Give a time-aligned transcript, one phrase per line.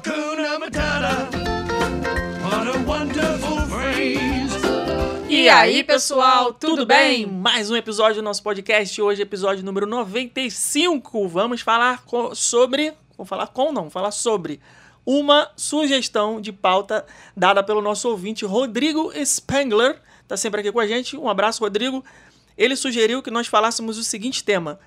[0.00, 1.28] Hakuna Matata.
[2.42, 5.28] What a wonderful phrase.
[5.28, 7.26] E aí, pessoal, tudo bem?
[7.26, 11.28] Mais um episódio do nosso podcast, hoje episódio número 95.
[11.28, 12.02] Vamos falar
[12.34, 14.58] sobre, vou falar com não, vou falar sobre
[15.04, 17.04] uma sugestão de pauta
[17.36, 21.14] dada pelo nosso ouvinte Rodrigo Spengler, tá sempre aqui com a gente.
[21.14, 22.02] Um abraço, Rodrigo.
[22.56, 24.80] Ele sugeriu que nós falássemos o seguinte tema: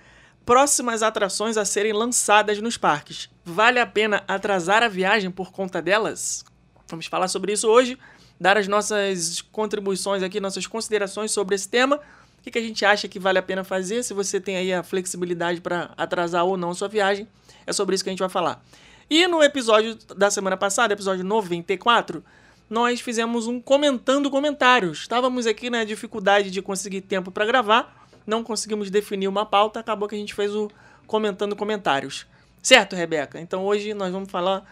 [0.45, 3.29] próximas atrações a serem lançadas nos parques.
[3.45, 6.43] Vale a pena atrasar a viagem por conta delas?
[6.89, 7.97] Vamos falar sobre isso hoje,
[8.39, 11.97] dar as nossas contribuições aqui, nossas considerações sobre esse tema.
[12.39, 14.73] O que, que a gente acha que vale a pena fazer, se você tem aí
[14.73, 17.27] a flexibilidade para atrasar ou não sua viagem.
[17.65, 18.61] É sobre isso que a gente vai falar.
[19.09, 22.23] E no episódio da semana passada, episódio 94,
[22.69, 24.99] nós fizemos um comentando comentários.
[24.99, 30.07] Estávamos aqui na dificuldade de conseguir tempo para gravar, não conseguimos definir uma pauta, acabou
[30.07, 30.69] que a gente fez o
[31.07, 32.25] comentando comentários.
[32.61, 33.39] Certo, Rebeca?
[33.39, 34.63] Então hoje nós vamos falar,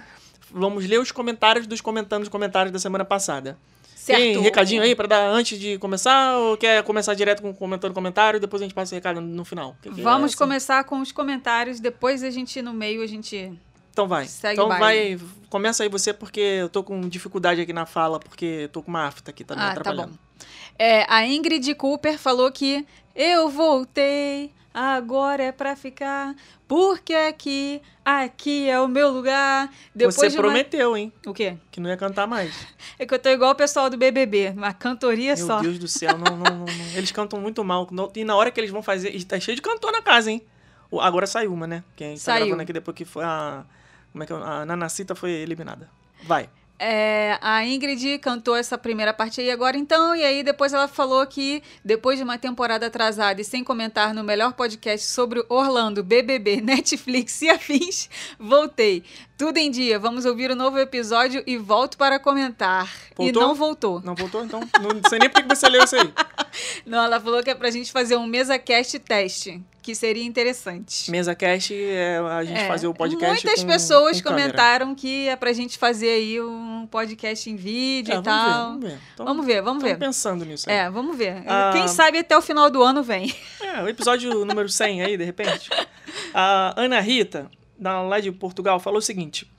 [0.49, 3.57] vamos ler os comentários dos comentando os comentários da semana passada.
[3.95, 4.19] Certo.
[4.19, 8.37] Tem recadinho aí para dar antes de começar ou quer começar direto com comentando comentário
[8.37, 9.75] e depois a gente passa o recado no final?
[9.81, 10.37] Que que é Vamos assim?
[10.37, 13.51] começar com os comentários, depois a gente no meio a gente
[13.91, 14.25] Então vai.
[14.25, 18.45] Segue então vai, começa aí você porque eu tô com dificuldade aqui na fala porque
[18.63, 20.13] eu tô com uma afta aqui tá me Ah, tá atrapalhando.
[20.13, 20.17] bom.
[20.79, 22.83] É, a Ingrid Cooper falou que
[23.15, 26.35] eu voltei, agora é pra ficar,
[26.67, 29.69] porque aqui, aqui é o meu lugar.
[29.93, 31.57] Depois você de uma- prometeu, hein, O quê?
[31.71, 32.53] que não ia cantar mais.
[32.97, 35.59] É que eu tô igual o pessoal do BBB, uma cantoria Meu só.
[35.61, 36.85] Deus do céu, não, não, não, não.
[36.95, 37.87] eles cantam muito mal.
[38.15, 40.41] E na hora que eles vão fazer, e tá cheio de cantor na casa, hein.
[40.99, 41.83] Agora saiu uma, né?
[41.95, 42.45] Quem tá Saiu.
[42.47, 43.63] gravando aqui depois que foi a
[44.11, 44.35] como é que é?
[44.35, 45.89] a Nanacita foi eliminada.
[46.23, 46.49] Vai.
[46.83, 51.23] É, a Ingrid cantou essa primeira parte aí agora então, e aí depois ela falou
[51.27, 56.59] que depois de uma temporada atrasada e sem comentar no melhor podcast sobre Orlando, BBB,
[56.65, 58.09] Netflix e afins,
[58.39, 59.03] voltei.
[59.41, 62.87] Tudo em dia, vamos ouvir o novo episódio e volto para comentar.
[63.13, 63.41] E Voltou?
[63.41, 64.01] não voltou.
[64.01, 64.59] Não voltou então?
[64.79, 66.13] Não sei nem por que você leu isso aí.
[66.85, 71.09] Não, ela falou que é pra gente fazer um mesa cast teste, que seria interessante.
[71.09, 74.49] Mesa Cast é a gente É, fazer o podcast Muitas com- pessoas com câmera.
[74.51, 78.43] comentaram que é pra gente fazer aí um podcast em vídeo É, e tal.
[78.43, 78.99] ver, vamos ver.
[79.13, 79.97] Então, Vamos ver, vamos ver.
[79.97, 80.75] pensando nisso aí.
[80.75, 81.41] É, vamos ver.
[81.47, 81.71] Ah.
[81.73, 83.33] Quem sabe até o final do ano vem.
[83.61, 85.69] É, o episódio número 100 aí, de repente.
[86.33, 87.49] A Ana Rita,
[87.81, 89.51] da, lá de Portugal, falou o seguinte.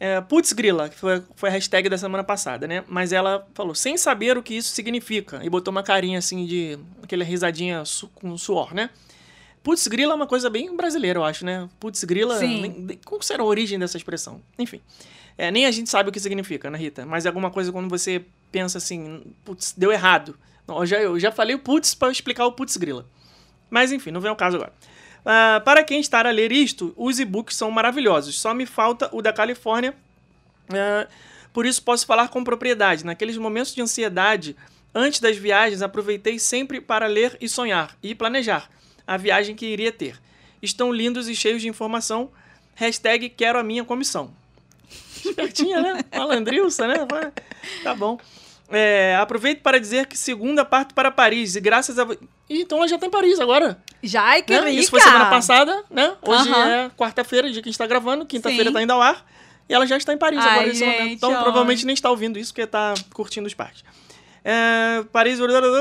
[0.00, 2.84] É, Putz grila, que foi, foi a hashtag da semana passada, né?
[2.88, 5.40] Mas ela falou, sem saber o que isso significa.
[5.44, 6.78] E botou uma carinha assim de...
[7.02, 8.90] Aquela risadinha su- com suor, né?
[9.62, 11.68] Putz grila é uma coisa bem brasileira, eu acho, né?
[11.80, 12.38] Putz grila...
[12.60, 14.42] Nem- Qual será a origem dessa expressão?
[14.58, 14.80] Enfim.
[15.38, 17.06] É, nem a gente sabe o que significa, Ana Rita?
[17.06, 19.22] Mas é alguma coisa quando você pensa assim...
[19.44, 20.36] Putz, deu errado.
[20.66, 23.06] Não, eu, já, eu já falei o putz para explicar o putz grila.
[23.70, 24.72] Mas enfim, não vem ao caso agora.
[25.24, 28.38] Ah, para quem está a ler isto, os e-books são maravilhosos.
[28.38, 29.94] Só me falta o da Califórnia.
[30.68, 31.08] Ah,
[31.52, 33.04] por isso posso falar com propriedade.
[33.04, 34.56] Naqueles momentos de ansiedade,
[34.94, 38.68] antes das viagens, aproveitei sempre para ler e sonhar e planejar
[39.06, 40.20] a viagem que iria ter.
[40.60, 42.30] Estão lindos e cheios de informação.
[42.74, 44.34] Hashtag quero a minha comissão.
[45.24, 46.00] Espertinha, né?
[46.14, 47.06] Malandrilça, né?
[47.82, 48.18] Tá bom.
[48.68, 51.54] É, aproveito para dizer que segunda parto para Paris.
[51.54, 52.06] E graças a.
[52.48, 53.82] Ih, então ela já tá em Paris agora.
[54.04, 54.70] Já, ai, que né?
[54.70, 56.14] Isso foi semana passada, né?
[56.22, 58.26] Hoje é quarta-feira, dia que a gente tá gravando.
[58.26, 59.24] Quinta-feira tá indo ao ar.
[59.68, 61.12] E ela já está em Paris Ai, agora nesse momento.
[61.12, 61.42] Então ó.
[61.42, 63.82] provavelmente nem está ouvindo isso, porque tá curtindo os parques.
[64.46, 65.38] É, Paris,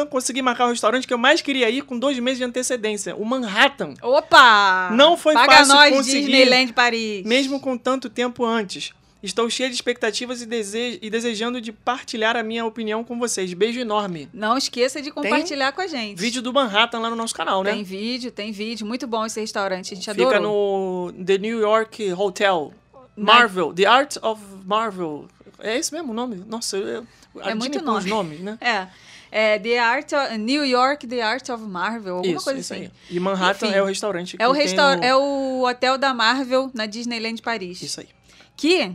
[0.10, 3.14] consegui marcar o restaurante que eu mais queria ir com dois meses de antecedência.
[3.14, 3.94] O Manhattan.
[4.02, 4.90] Opa!
[4.94, 6.22] Não foi Paga fácil nós, conseguir.
[6.22, 7.26] Disneyland Paris.
[7.26, 8.94] Mesmo com tanto tempo antes.
[9.24, 13.54] Estou cheia de expectativas e, dese- e desejando de partilhar a minha opinião com vocês.
[13.54, 14.28] Beijo enorme.
[14.34, 16.20] Não esqueça de compartilhar com a gente.
[16.20, 17.72] Vídeo do Manhattan lá no nosso canal, né?
[17.72, 18.86] Tem vídeo, tem vídeo.
[18.86, 19.94] Muito bom esse restaurante.
[19.94, 20.30] A gente adorou.
[20.32, 22.74] Fica no The New York Hotel.
[23.16, 23.74] Na- Marvel.
[23.74, 25.28] The Art of Marvel.
[25.60, 26.44] É esse mesmo o nome?
[26.46, 27.08] Nossa, eu,
[27.42, 28.10] a É muito com os nome.
[28.10, 28.58] nomes, né?
[28.62, 28.88] É.
[29.36, 32.84] É The Art of, New York, The Art of Marvel, alguma isso, coisa isso assim.
[32.84, 32.92] aí.
[33.10, 34.98] E Manhattan Enfim, é o restaurante que É o, tem restaur...
[34.98, 37.82] no- é o hotel da Marvel na Disneyland Paris.
[37.82, 38.08] Isso aí.
[38.56, 38.92] Que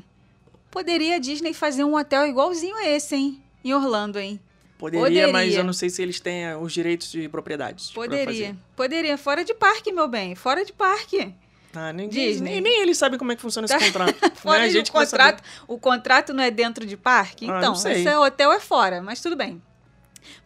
[0.70, 3.42] poderia a Disney fazer um hotel igualzinho a esse, hein?
[3.64, 4.40] Em Orlando, hein?
[4.78, 5.32] Poderia, Poderia.
[5.32, 7.90] mas eu não sei se eles têm eh, os direitos de propriedades.
[7.90, 8.56] Poderia.
[8.76, 9.18] Poderia.
[9.18, 10.36] Fora de parque, meu bem.
[10.36, 11.34] Fora de parque.
[11.74, 12.52] Ah, nem, Disney.
[12.52, 14.14] Nem, nem eles sabem como é que funciona esse contrato.
[14.38, 14.64] Fora né?
[14.64, 15.22] A de gente o que vai saber.
[15.32, 15.44] contrato.
[15.66, 17.50] O contrato não é dentro de parque?
[17.50, 19.60] Ah, Então, esse hotel é fora, mas tudo bem.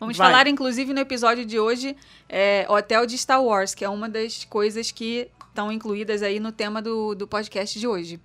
[0.00, 0.30] Vamos Vai.
[0.30, 1.94] falar, inclusive, no episódio de hoje,
[2.28, 6.50] é, hotel de Star Wars, que é uma das coisas que estão incluídas aí no
[6.50, 8.18] tema do, do podcast de hoje.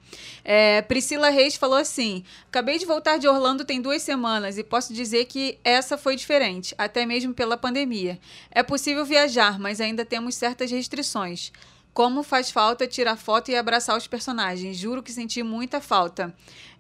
[0.43, 4.93] É, Priscila Reis falou assim: Acabei de voltar de Orlando tem duas semanas e posso
[4.93, 8.17] dizer que essa foi diferente, até mesmo pela pandemia.
[8.49, 11.51] É possível viajar, mas ainda temos certas restrições.
[11.93, 14.77] Como faz falta tirar foto e abraçar os personagens.
[14.77, 16.33] Juro que senti muita falta.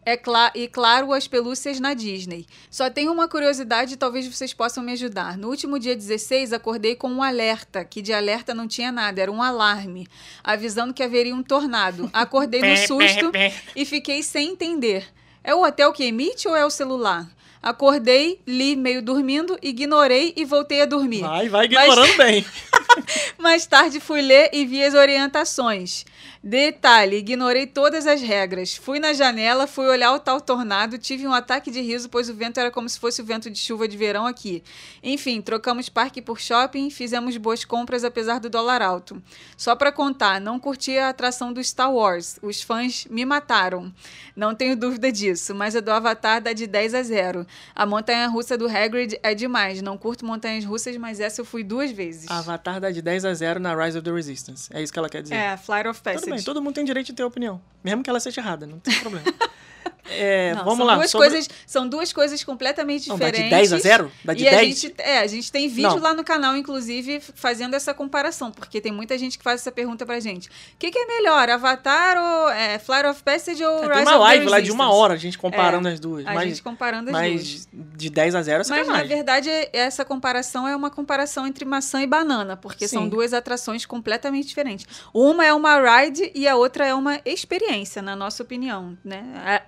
[0.07, 2.45] É cla e claro, as pelúcias na Disney.
[2.71, 5.37] Só tenho uma curiosidade e talvez vocês possam me ajudar.
[5.37, 9.29] No último dia 16, acordei com um alerta, que de alerta não tinha nada, era
[9.29, 10.07] um alarme,
[10.41, 12.09] avisando que haveria um tornado.
[12.13, 13.33] Acordei no susto
[13.75, 15.05] e fiquei sem entender.
[15.43, 17.27] É o hotel que emite ou é o celular?
[17.61, 21.19] Acordei, li meio dormindo, ignorei e voltei a dormir.
[21.19, 22.45] Vai, vai ignorando bem.
[23.37, 26.05] Mais tarde fui ler e vi as orientações.
[26.43, 28.75] Detalhe, ignorei todas as regras.
[28.75, 32.33] Fui na janela, fui olhar o tal tornado, tive um ataque de riso, pois o
[32.33, 34.63] vento era como se fosse o vento de chuva de verão aqui.
[35.03, 39.21] Enfim, trocamos parque por shopping, fizemos boas compras apesar do dólar alto.
[39.57, 42.39] Só pra contar, não curti a atração do Star Wars.
[42.41, 43.91] Os fãs me mataram.
[44.35, 47.45] Não tenho dúvida disso, mas a do Avatar dá de 10 a 0.
[47.75, 49.81] A montanha russa do Hagrid é demais.
[49.81, 52.29] Não curto montanhas russas, mas essa eu fui duas vezes.
[52.29, 54.69] Avatar dá de 10 a 0 na Rise of the Resistance.
[54.73, 55.35] É isso que ela quer dizer.
[55.35, 56.23] É, Flight of Passage.
[56.23, 57.61] Tudo bem, todo mundo tem direito de ter opinião.
[57.83, 59.25] Mesmo que ela seja errada, não tem problema.
[60.09, 60.95] É, Não, vamos são lá.
[60.95, 63.69] Duas sobre- coisas, são duas coisas completamente Não, dá de diferentes.
[63.69, 64.11] 10 a 0?
[64.23, 64.79] Dá de e a 10?
[64.79, 65.99] gente, é, a gente tem vídeo Não.
[65.99, 70.05] lá no canal, inclusive, fazendo essa comparação, porque tem muita gente que faz essa pergunta
[70.05, 70.47] pra gente.
[70.47, 74.01] O que, que é melhor, Avatar ou é, Flight of Passage ou É, Rise tem
[74.03, 76.25] uma live lá de uma hora, a gente comparando É, as duas.
[76.25, 77.67] A mas gente comparando as duas.
[77.67, 77.67] mas
[77.97, 79.07] de 10 a 0 é Mas, na sacanagem.
[79.07, 83.09] verdade, essa comparação é uma comparação entre maçã e banana, porque são Sim.
[83.09, 84.87] duas atrações completamente diferentes.
[85.13, 89.23] Uma é uma ride e a outra é uma experiência, na nossa opinião, né?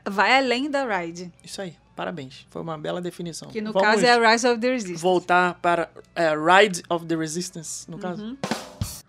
[0.06, 2.46] A- Vai além da ride, Isso aí, parabéns.
[2.50, 3.50] Foi uma bela definição.
[3.50, 5.02] que no Vamos caso é a Rise of the Resistance.
[5.02, 8.24] voltar para é, Ride of the Resistance, no caso.
[8.24, 8.38] Uhum.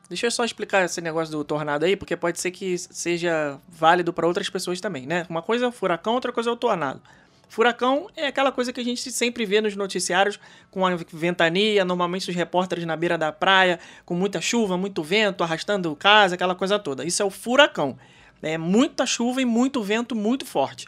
[0.09, 4.13] Deixa eu só explicar esse negócio do tornado aí, porque pode ser que seja válido
[4.13, 5.25] para outras pessoas também, né?
[5.31, 7.01] Uma coisa é o furacão, outra coisa é o tornado.
[7.49, 10.39] Furacão é aquela coisa que a gente sempre vê nos noticiários
[10.71, 15.43] com a ventania, normalmente os repórteres na beira da praia, com muita chuva, muito vento,
[15.43, 17.05] arrastando casa, aquela coisa toda.
[17.05, 17.97] Isso é o furacão.
[18.43, 20.87] É muita chuva e muito vento muito forte.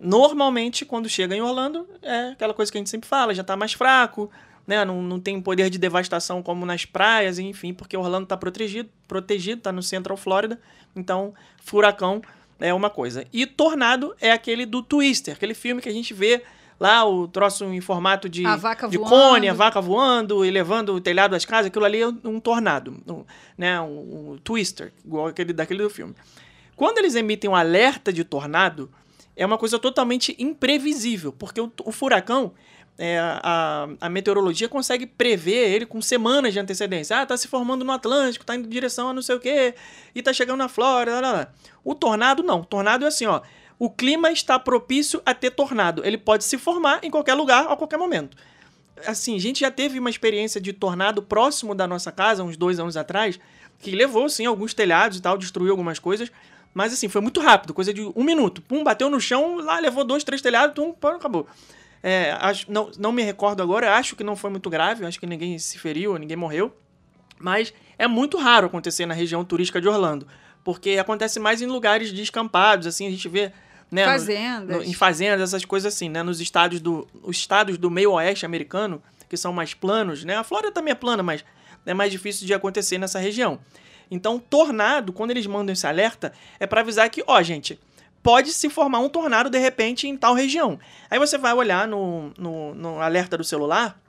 [0.00, 3.56] Normalmente, quando chega em Orlando, é aquela coisa que a gente sempre fala, já tá
[3.56, 4.30] mais fraco,
[4.66, 4.84] né?
[4.84, 9.62] Não, não tem poder de devastação como nas praias, enfim, porque Orlando tá protegido, protegido,
[9.62, 10.60] tá no Central Florida,
[10.94, 12.22] então furacão
[12.60, 13.24] é uma coisa.
[13.32, 16.42] E tornado é aquele do Twister, aquele filme que a gente vê
[16.78, 20.94] lá, o troço em formato de, A vaca de cone, a vaca voando e levando
[20.94, 23.24] o telhado das casas, aquilo ali é um tornado, um,
[23.56, 23.80] né?
[23.80, 26.14] Um, um Twister, igual aquele daquele do filme.
[26.78, 28.88] Quando eles emitem um alerta de tornado,
[29.34, 32.52] é uma coisa totalmente imprevisível, porque o, o furacão,
[32.96, 37.20] é, a, a meteorologia consegue prever ele com semanas de antecedência.
[37.20, 39.74] Ah, tá se formando no Atlântico, tá indo em direção a não sei o quê,
[40.14, 41.20] e tá chegando na Flórida.
[41.20, 41.52] Lá, lá.
[41.82, 42.60] O tornado não.
[42.60, 43.40] O tornado é assim, ó.
[43.76, 46.04] O clima está propício a ter tornado.
[46.04, 48.36] Ele pode se formar em qualquer lugar, a qualquer momento.
[49.04, 52.78] Assim, a gente já teve uma experiência de tornado próximo da nossa casa, uns dois
[52.78, 53.36] anos atrás,
[53.80, 56.30] que levou, sim, alguns telhados e tal, destruiu algumas coisas.
[56.78, 58.62] Mas, assim, foi muito rápido, coisa de um minuto.
[58.62, 61.44] Pum, bateu no chão, lá levou dois, três telhados, tum, pum, acabou.
[62.00, 65.26] É, acho, não, não me recordo agora, acho que não foi muito grave, acho que
[65.26, 66.72] ninguém se feriu, ninguém morreu.
[67.36, 70.24] Mas é muito raro acontecer na região turística de Orlando,
[70.62, 73.50] porque acontece mais em lugares descampados, assim, a gente vê...
[73.90, 74.76] Né, no- Fazendas.
[74.76, 76.22] no- em fazendas, essas coisas assim, né?
[76.22, 80.36] Nos estados do, os estados do meio oeste americano, que são mais planos, né?
[80.36, 81.44] A Flórida também é plana, mas
[81.84, 83.58] é mais difícil de acontecer nessa região.
[84.10, 87.78] Então, tornado, quando eles mandam esse alerta, é para avisar que, ó, gente,
[88.22, 90.78] pode se formar um tornado de repente em tal região.
[91.10, 94.00] Aí você vai olhar no, no, no alerta do celular,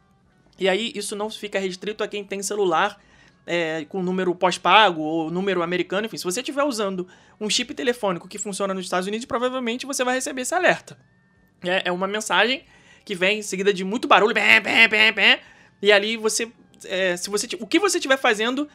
[0.57, 2.99] e aí isso não fica restrito a quem tem celular
[3.45, 6.17] é, com número pós-pago ou número americano, enfim.
[6.17, 7.07] Se você estiver usando
[7.39, 10.97] um chip telefônico que funciona nos Estados Unidos, provavelmente você vai receber esse alerta.
[11.63, 12.63] É, é uma mensagem
[13.03, 15.39] que vem em seguida de muito barulho, bem, bem, bem, bem,
[15.81, 16.51] e ali você,
[16.85, 18.69] é, se você, o que você estiver fazendo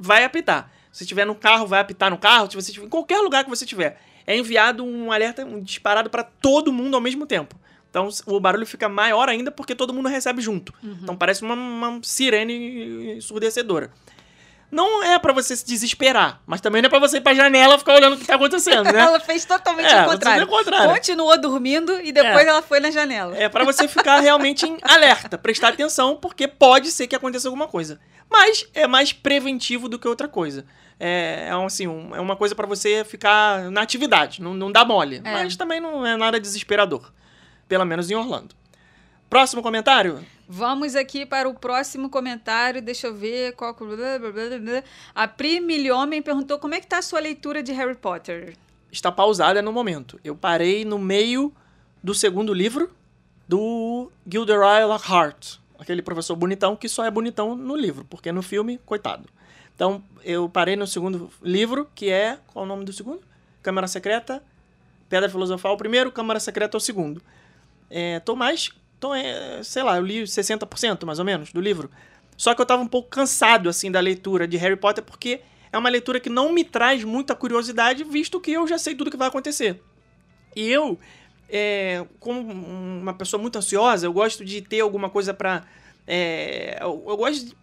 [0.00, 0.70] vai apitar.
[0.90, 2.50] Se estiver no carro, vai apitar no carro.
[2.50, 6.10] Se você estiver em qualquer lugar que você estiver, é enviado um alerta um disparado
[6.10, 7.54] para todo mundo ao mesmo tempo.
[7.90, 10.72] Então o barulho fica maior ainda porque todo mundo recebe junto.
[10.82, 13.90] Então parece uma, uma sirene ensurdecedora.
[14.70, 17.74] Não é pra você se desesperar, mas também não é pra você ir pra janela
[17.74, 19.00] e ficar olhando o que tá acontecendo, né?
[19.02, 20.46] Ela fez totalmente É, o contrário.
[20.46, 20.94] contrário.
[20.94, 22.48] Continuou dormindo e depois É.
[22.48, 23.36] ela foi na janela.
[23.36, 27.66] É pra você ficar realmente em alerta, prestar atenção, porque pode ser que aconteça alguma
[27.66, 27.98] coisa.
[28.30, 30.64] Mas é mais preventivo do que outra coisa.
[30.98, 34.84] É, é assim, um- é uma coisa pra você ficar na atividade, não, não dá
[34.84, 35.16] mole.
[35.24, 35.32] É.
[35.32, 37.10] Mas também não é nada desesperador.
[37.68, 38.54] Pelo menos em Orlando.
[39.28, 40.24] Próximo comentário?
[40.48, 42.82] Vamos aqui para o próximo comentário.
[42.82, 43.76] Deixa eu ver qual.
[45.14, 48.56] A Pri Milhomem perguntou como é que tá a sua leitura de Harry Potter.
[48.90, 50.18] Está pausada no momento.
[50.24, 51.54] Eu parei no meio
[52.02, 52.90] do segundo livro
[53.48, 55.59] do Gilderoy Lockhart.
[55.80, 59.28] Aquele professor bonitão que só é bonitão no livro, porque no filme, coitado.
[59.74, 62.38] Então, eu parei no segundo livro, que é.
[62.48, 63.22] Qual é o nome do segundo?
[63.62, 64.42] Câmara Secreta.
[65.08, 67.22] Pedra Filosofal o primeiro, Câmara Secreta é o segundo.
[67.88, 68.70] É, tô mais.
[69.00, 71.90] Tô, é, sei lá, eu li 60% mais ou menos do livro.
[72.36, 75.40] Só que eu tava um pouco cansado, assim, da leitura de Harry Potter, porque
[75.72, 79.10] é uma leitura que não me traz muita curiosidade, visto que eu já sei tudo
[79.10, 79.82] que vai acontecer.
[80.54, 80.98] E eu,
[81.50, 85.64] é, como uma pessoa muito ansiosa, eu gosto de ter alguma coisa pra.
[86.06, 87.56] É, eu, eu gosto de,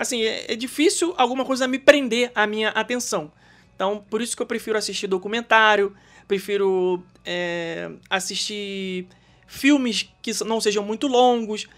[0.00, 3.30] Assim, é, é difícil alguma coisa me prender a minha atenção.
[3.76, 5.94] Então, por isso que eu prefiro assistir documentário,
[6.26, 9.06] prefiro é, assistir
[9.46, 11.68] filmes que não sejam muito longos,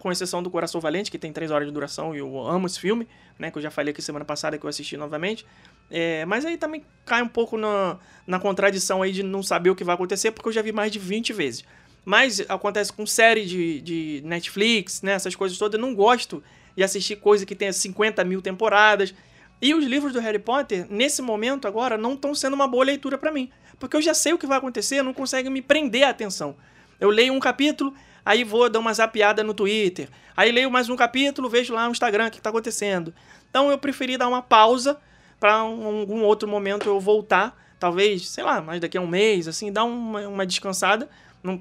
[0.00, 2.78] com exceção do Coração Valente, que tem 3 horas de duração e eu amo esse
[2.78, 3.50] filme, né?
[3.50, 5.46] Que eu já falei aqui semana passada que eu assisti novamente.
[5.94, 9.76] É, mas aí também cai um pouco na, na contradição aí de não saber o
[9.76, 11.64] que vai acontecer, porque eu já vi mais de 20 vezes.
[12.02, 15.12] Mas acontece com série de, de Netflix, né?
[15.12, 16.42] Essas coisas todas, eu não gosto
[16.74, 19.14] de assistir coisa que tenha 50 mil temporadas.
[19.60, 23.18] E os livros do Harry Potter, nesse momento agora, não estão sendo uma boa leitura
[23.18, 23.50] para mim.
[23.78, 26.56] Porque eu já sei o que vai acontecer, não consegue me prender a atenção.
[26.98, 27.94] Eu leio um capítulo,
[28.24, 30.08] aí vou dar uma zapiada no Twitter.
[30.34, 33.14] Aí leio mais um capítulo, vejo lá no Instagram o que está acontecendo.
[33.50, 34.98] Então eu preferi dar uma pausa
[35.42, 37.60] para um, algum outro momento eu voltar.
[37.80, 41.08] Talvez, sei lá, mais daqui a um mês, assim, dar uma, uma descansada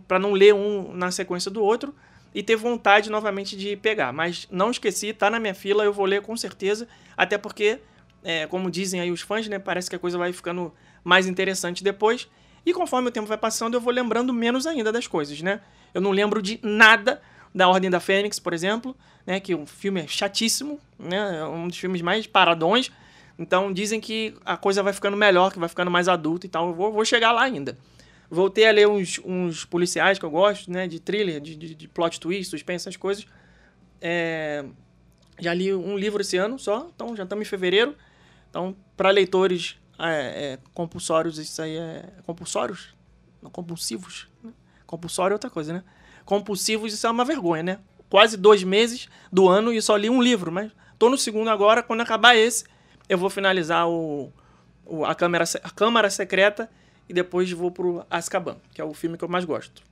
[0.08, 1.92] para não ler um na sequência do outro
[2.32, 4.14] e ter vontade novamente de pegar.
[4.14, 7.80] Mas não esqueci, tá na minha fila, eu vou ler com certeza, até porque,
[8.24, 10.72] é, como dizem aí os fãs, né, parece que a coisa vai ficando
[11.04, 12.30] mais interessante depois.
[12.64, 15.60] E conforme o tempo vai passando, eu vou lembrando menos ainda das coisas, né?
[15.92, 17.20] Eu não lembro de nada
[17.54, 18.96] da Ordem da Fênix, por exemplo,
[19.26, 22.92] né, que o filme é chatíssimo, né, é um dos filmes mais paradões.
[23.42, 26.70] Então dizem que a coisa vai ficando melhor, que vai ficando mais adulta e tal.
[26.70, 27.76] Eu vou, vou chegar lá ainda.
[28.30, 30.88] Voltei a ler uns, uns policiais que eu gosto, né?
[30.88, 33.26] De thriller, de, de, de plot twist, suspense, essas coisas.
[34.00, 34.64] É,
[35.40, 37.96] já li um livro esse ano só, então já estamos em fevereiro.
[38.48, 42.10] Então, para leitores é, é, compulsórios, isso aí é.
[42.24, 42.94] Compulsórios?
[43.42, 44.28] Não, compulsivos.
[44.44, 44.52] Né?
[44.86, 45.84] Compulsório é outra coisa, né?
[46.26, 47.80] Compulsivos, isso é uma vergonha, né?
[48.08, 51.82] Quase dois meses do ano e só li um livro, mas tô no segundo agora.
[51.82, 52.66] Quando acabar esse,
[53.12, 54.32] eu vou finalizar o,
[54.86, 56.72] o a, câmara, a Câmara Secreta
[57.10, 59.84] e depois vou pro Azkaban, que é o filme que eu mais gosto.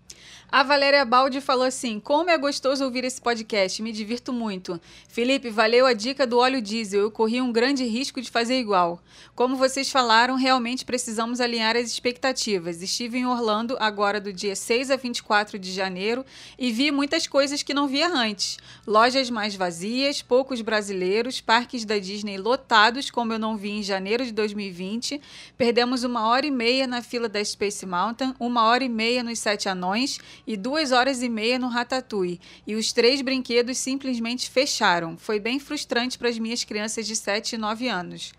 [0.52, 4.82] A Valéria Baldi falou assim: Como é gostoso ouvir esse podcast, me divirto muito.
[5.08, 9.00] Felipe, valeu a dica do óleo diesel, eu corri um grande risco de fazer igual.
[9.36, 12.82] Como vocês falaram, realmente precisamos alinhar as expectativas.
[12.82, 16.26] Estive em Orlando agora do dia 6 a 24 de janeiro
[16.58, 18.58] e vi muitas coisas que não via antes.
[18.88, 24.26] Lojas mais vazias, poucos brasileiros, parques da Disney lotados, como eu não vi em janeiro
[24.26, 25.22] de 2020.
[25.56, 29.38] Perdemos uma hora e meia na fila da Space Mountain, uma hora e meia nos
[29.38, 29.99] Sete Anões
[30.46, 32.40] e duas horas e meia no Ratatouille.
[32.66, 35.18] E os três brinquedos simplesmente fecharam.
[35.18, 38.32] Foi bem frustrante para as minhas crianças de 7 e 9 anos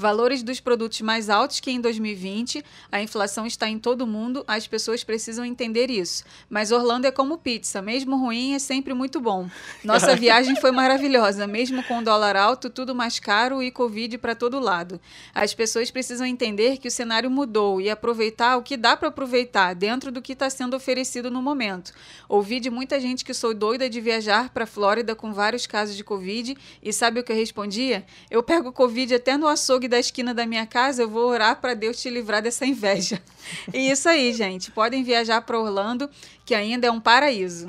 [0.00, 4.66] valores dos produtos mais altos que em 2020, a inflação está em todo mundo, as
[4.66, 6.24] pessoas precisam entender isso.
[6.48, 9.48] Mas Orlando é como pizza, mesmo ruim é sempre muito bom.
[9.84, 14.58] Nossa viagem foi maravilhosa, mesmo com dólar alto, tudo mais caro e Covid para todo
[14.58, 14.98] lado.
[15.34, 19.74] As pessoas precisam entender que o cenário mudou e aproveitar o que dá para aproveitar
[19.74, 21.92] dentro do que está sendo oferecido no momento.
[22.26, 26.02] Ouvi de muita gente que sou doida de viajar para Flórida com vários casos de
[26.02, 28.06] Covid e sabe o que eu respondia?
[28.30, 31.74] Eu pego Covid até no açougue da esquina da minha casa, eu vou orar para
[31.74, 33.20] Deus te livrar dessa inveja.
[33.74, 34.70] E isso aí, gente.
[34.70, 36.08] Podem viajar para Orlando,
[36.44, 37.68] que ainda é um paraíso.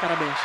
[0.00, 0.36] Parabéns.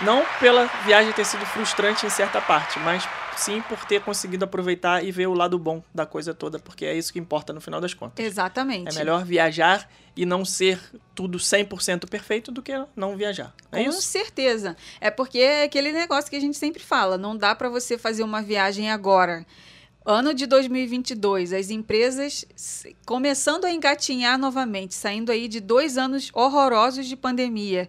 [0.00, 5.04] Não pela viagem ter sido frustrante em certa parte, mas sim por ter conseguido aproveitar
[5.04, 7.80] e ver o lado bom da coisa toda, porque é isso que importa no final
[7.80, 8.24] das contas.
[8.24, 8.94] Exatamente.
[8.94, 10.80] É melhor viajar e não ser
[11.14, 13.54] tudo 100% perfeito do que não viajar.
[13.70, 14.02] É Com isso?
[14.02, 14.76] certeza.
[15.00, 18.22] É porque é aquele negócio que a gente sempre fala, não dá para você fazer
[18.22, 19.46] uma viagem agora
[20.10, 22.42] Ano de 2022, as empresas
[23.04, 27.86] começando a engatinhar novamente, saindo aí de dois anos horrorosos de pandemia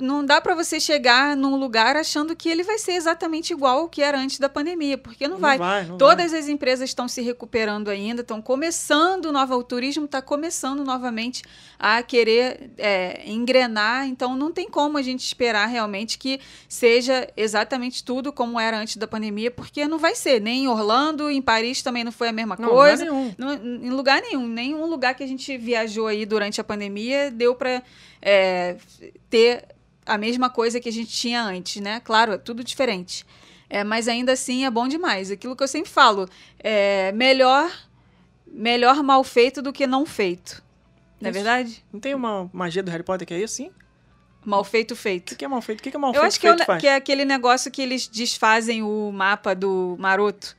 [0.00, 3.88] não dá para você chegar num lugar achando que ele vai ser exatamente igual ao
[3.88, 5.58] que era antes da pandemia, porque não, Não vai.
[5.58, 6.40] vai, não Todas vai.
[6.40, 11.42] as empresas estão se recuperando ainda, estão começando nova, o turismo está começando novamente
[11.78, 18.02] a querer é, engrenar, então não tem como a gente esperar realmente que seja exatamente
[18.02, 20.40] tudo como era antes da pandemia, porque não vai ser.
[20.40, 23.04] Nem em Orlando, em Paris também não foi a mesma Não, coisa.
[23.04, 23.34] lugar nenhum.
[23.36, 24.46] Não, em lugar nenhum.
[24.48, 27.82] Nenhum lugar que a gente viajou aí durante a pandemia deu para
[28.22, 28.76] é,
[29.28, 29.64] ter
[30.06, 32.00] a mesma coisa que a gente tinha antes, né?
[32.00, 33.24] Claro, é tudo diferente.
[33.68, 35.30] É, mas ainda assim é bom demais.
[35.30, 37.70] Aquilo que eu sempre falo, é melhor,
[38.46, 40.62] melhor mal feito do que não feito.
[41.20, 41.40] Não é Isso.
[41.42, 41.84] verdade?
[41.92, 43.70] Não tem uma magia do Harry Potter que é isso, sim?
[44.44, 45.30] Mal feito, O feito.
[45.30, 45.80] que que é mal feito?
[45.80, 47.70] O que é mal Eu feito acho que é, o feito que é aquele negócio
[47.70, 50.54] que eles desfazem o mapa do maroto.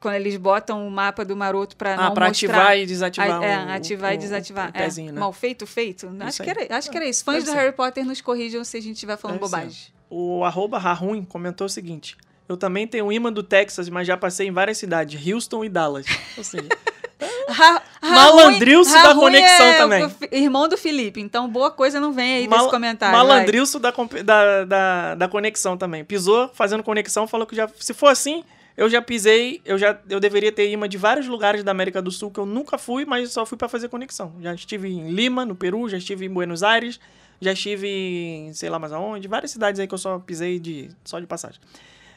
[0.00, 2.48] Quando eles botam o mapa do maroto pra Ah, não pra mostrar...
[2.56, 4.68] ativar e desativar A- é, o- ativar o- e desativar.
[4.70, 5.20] o pezinho, é, né?
[5.20, 6.10] Mal feito, feito?
[6.20, 6.52] Acho aí.
[6.52, 7.22] que, era, acho que era isso.
[7.24, 7.58] Fãs Deve do ser.
[7.58, 9.56] Harry Potter nos corrijam se a gente estiver falando Deve ser.
[9.56, 9.80] bobagem.
[10.08, 12.16] O arroba Raruim comentou o seguinte:
[12.48, 15.68] Eu também tenho um imã do Texas, mas já passei em várias cidades, Houston e
[15.68, 16.06] Dallas.
[16.36, 16.66] Ou seja,
[18.02, 20.10] Malandrilso da conexão é também.
[20.32, 23.16] irmão do Felipe, então boa coisa não vem aí mal- desse comentário.
[23.16, 23.90] malandrilso da,
[24.24, 26.04] da, da, da conexão também.
[26.04, 27.68] Pisou fazendo conexão, falou que já.
[27.78, 28.42] Se for assim,
[28.76, 32.10] eu já pisei, eu já eu deveria ter imã de vários lugares da América do
[32.10, 34.34] Sul que eu nunca fui, mas só fui pra fazer conexão.
[34.40, 37.00] Já estive em Lima, no Peru, já estive em Buenos Aires,
[37.40, 40.90] já estive em sei lá mais aonde, várias cidades aí que eu só pisei de
[41.04, 41.60] só de passagem.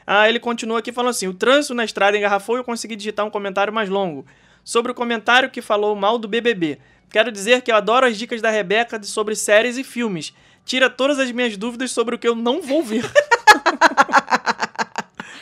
[0.06, 3.24] Ah, ele continua aqui falando assim: o trânsito na estrada engarrafou e eu consegui digitar
[3.24, 4.24] um comentário mais longo.
[4.62, 6.78] Sobre o comentário que falou mal do BBB.
[7.10, 10.34] Quero dizer que eu adoro as dicas da Rebeca sobre séries e filmes.
[10.64, 13.04] Tira todas as minhas dúvidas sobre o que eu não vou ver.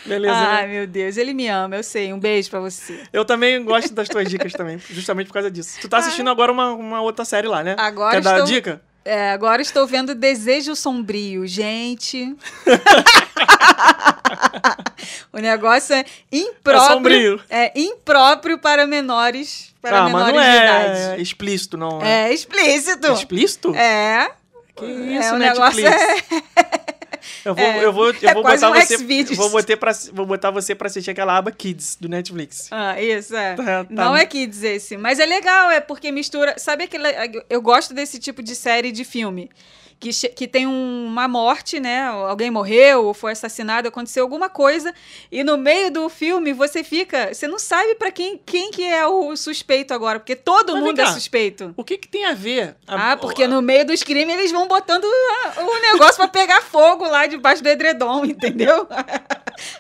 [0.05, 0.73] Beleza, Ai, né?
[0.73, 2.13] meu Deus, ele me ama, eu sei.
[2.13, 3.01] Um beijo pra você.
[3.13, 5.79] Eu também gosto das tuas dicas também, justamente por causa disso.
[5.81, 7.77] Tu tá assistindo agora uma, uma outra série lá, né?
[7.79, 7.87] Ah.
[7.87, 8.83] Agora Quer dar a estou- dica?
[9.05, 11.45] É, agora estou vendo Desejo Sombrio.
[11.47, 12.37] Gente.
[15.33, 16.89] o negócio é impróprio.
[16.89, 17.41] É sombrio.
[17.51, 19.73] É impróprio para menores.
[19.81, 20.65] Para ah, mas menores não de é
[21.07, 21.23] idade.
[21.23, 21.99] explícito, não.
[21.99, 22.29] né?
[22.29, 23.13] É explícito.
[23.13, 23.75] Explícito?
[23.75, 24.31] É.
[24.77, 25.77] Que é, isso, o Netflix?
[25.77, 26.17] negócio é.
[27.45, 28.97] Eu vou, É, eu vou, eu é vou botar um você.
[29.35, 32.69] Vou botar, pra, vou botar você pra assistir aquela aba Kids do Netflix.
[32.71, 33.55] Ah, isso, é.
[33.55, 33.87] Tá, tá.
[33.89, 34.97] Não é Kids esse.
[34.97, 36.55] Mas é legal, é porque mistura.
[36.59, 37.05] Sabe aquele.
[37.49, 39.51] Eu gosto desse tipo de série de filme.
[40.03, 42.03] Que, que tem um- uma morte, né?
[42.09, 44.93] Alguém morreu ou foi assassinado, aconteceu alguma coisa.
[45.31, 47.33] E no meio do filme você fica.
[47.33, 51.01] Você não sabe pra quem, quem que é o suspeito agora, porque todo Mas mundo
[51.01, 51.13] é cá.
[51.13, 51.73] suspeito.
[51.77, 52.75] O que que tem a ver?
[52.85, 56.61] a- Ah, porque no meio dos crimes eles vão botando a- o negócio pra pegar
[56.63, 58.89] fogo lá debaixo do edredom, entendeu?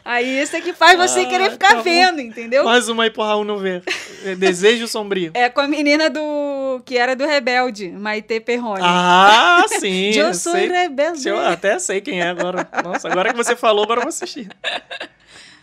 [0.04, 1.82] Aí isso é que faz você Ah, querer tá ficar bom.
[1.82, 2.64] vendo, entendeu?
[2.64, 3.82] Mais uma aí pro Raul não ver.
[4.24, 5.30] É Desejo Sombrio.
[5.34, 6.82] É com a menina do.
[6.84, 8.82] que era do Rebelde, Maite Perrone.
[8.82, 10.10] Ah, sim.
[10.12, 10.68] Eu sou sei.
[10.68, 11.28] rebelde.
[11.28, 12.68] Eu até sei quem é agora.
[12.84, 14.48] Nossa, agora que você falou, agora eu vou assistir.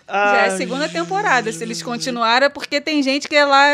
[0.10, 1.52] Já é Ah, a segunda temporada.
[1.52, 3.65] Se eles continuaram, é porque tem gente que é lá,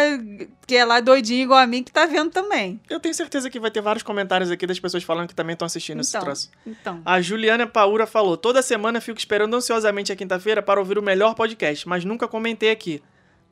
[0.68, 2.80] que é lá doidinho igual a mim que tá vendo também.
[2.90, 5.66] Eu tenho certeza que vai ter vários comentários aqui das pessoas falando que também estão
[5.66, 6.50] assistindo esse Então, troço.
[6.68, 7.02] então.
[7.06, 11.36] A Juliana Paura falou: Toda semana fico esperando ansiosamente a quinta-feira para ouvir o melhor
[11.36, 13.02] podcast, mas nunca comentei aqui.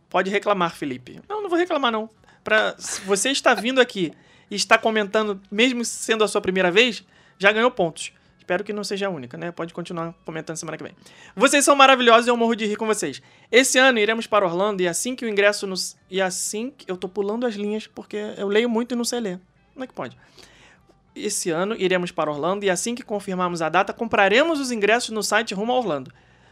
[0.09, 1.19] Pode reclamar, Felipe.
[1.29, 2.09] Não, não vou reclamar, não.
[2.43, 4.11] Pra, se você está vindo aqui
[4.51, 7.03] e está comentando, mesmo sendo a sua primeira vez,
[7.39, 8.11] já ganhou pontos.
[8.43, 9.53] Espero que não seja a única, né?
[9.53, 10.91] Pode continuar comentando semana que vem.
[11.33, 13.21] Vocês são maravilhosos e eu morro de rir com vocês.
[13.49, 15.95] Esse ano iremos para Orlando e assim que o ingresso nos.
[16.09, 16.91] E assim que.
[16.91, 19.39] Eu tô pulando as linhas porque eu leio muito e não sei ler.
[19.71, 20.17] Como é que pode?
[21.15, 25.23] Esse ano iremos para Orlando e assim que confirmarmos a data, compraremos os ingressos no
[25.23, 26.11] site Rumo a Orlando.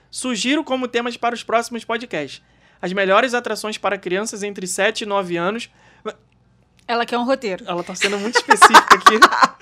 [0.10, 2.42] Sugiro como temas para os próximos podcasts.
[2.82, 5.70] As melhores atrações para crianças entre 7 e 9 anos.
[6.92, 7.64] Ela quer um roteiro.
[7.66, 9.18] Ela tá sendo muito específica aqui.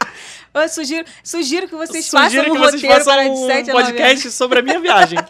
[0.52, 3.74] Eu sugiro, sugiro que vocês Sugiro façam um roteiro façam para de um 7 a
[3.74, 5.20] 9 podcast sobre a minha viagem.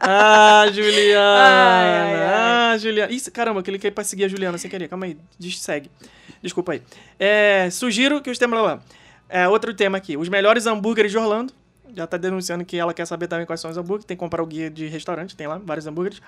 [0.00, 1.42] Ah, Juliana.
[1.42, 2.72] Ai, ai, ai.
[2.72, 3.12] Ah, Juliana.
[3.12, 4.88] Ih, caramba, eu cliquei pra seguir a Juliana sem querer.
[4.88, 5.18] Calma aí.
[5.50, 5.90] Segue.
[6.40, 6.82] Desculpa aí.
[7.18, 8.80] É, sugiro que os temas lá.
[9.28, 10.16] É, outro tema aqui.
[10.16, 11.52] Os melhores hambúrgueres de Orlando.
[11.94, 14.04] Já tá denunciando que ela quer saber também quais são os hambúrgueres.
[14.04, 16.20] Tem que comprar o guia de restaurante, tem lá vários hambúrgueres.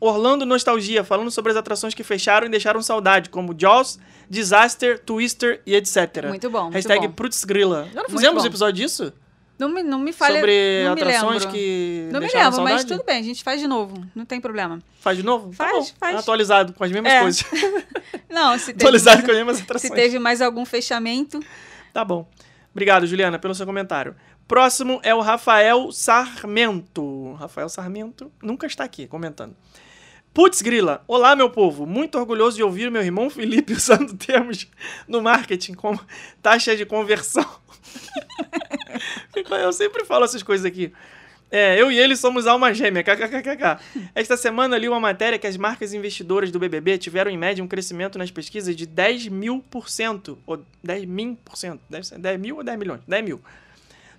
[0.00, 5.60] Orlando Nostalgia, falando sobre as atrações que fecharam e deixaram saudade, como Jaws, Disaster, Twister
[5.66, 6.26] e etc.
[6.28, 7.14] Muito bom, muito Hashtag bom.
[7.14, 7.88] Prutzgrilla.
[7.92, 9.12] Já não fizemos episódio disso?
[9.58, 10.36] Não me, não me fale.
[10.36, 12.86] sobre não atrações que Não me lembro, mas saudade?
[12.88, 14.02] tudo bem, a gente faz de novo.
[14.14, 14.80] Não tem problema.
[15.00, 15.50] Faz de novo?
[15.50, 15.96] Tá Faz, bom.
[16.00, 16.16] faz.
[16.18, 17.20] Atualizado, com as mesmas É.
[17.20, 17.44] coisas.
[18.28, 19.92] Não, se teve, Atualizado mais, com as mesmas se atrações.
[19.92, 21.38] teve mais algum fechamento.
[21.92, 22.28] Tá bom.
[22.72, 24.16] Obrigado, Juliana, pelo seu comentário.
[24.52, 27.32] Próximo é o Rafael Sarmento.
[27.38, 29.56] Rafael Sarmento nunca está aqui comentando.
[30.34, 31.02] Putz, grila.
[31.08, 31.86] Olá, meu povo.
[31.86, 34.68] Muito orgulhoso de ouvir meu irmão Felipe usando termos
[35.08, 35.98] no marketing como
[36.42, 37.46] taxa de conversão.
[39.62, 40.92] Eu sempre falo essas coisas aqui.
[41.50, 43.78] É, eu e ele somos alma gêmea, kkkk.
[44.14, 47.68] Esta semana li uma matéria que as marcas investidoras do BBB tiveram em média um
[47.68, 52.18] crescimento nas pesquisas de 10 mil por cento, ou 10 mil por cento, deve ser
[52.18, 53.00] 10 mil ou 10 milhões?
[53.06, 53.40] 10 mil.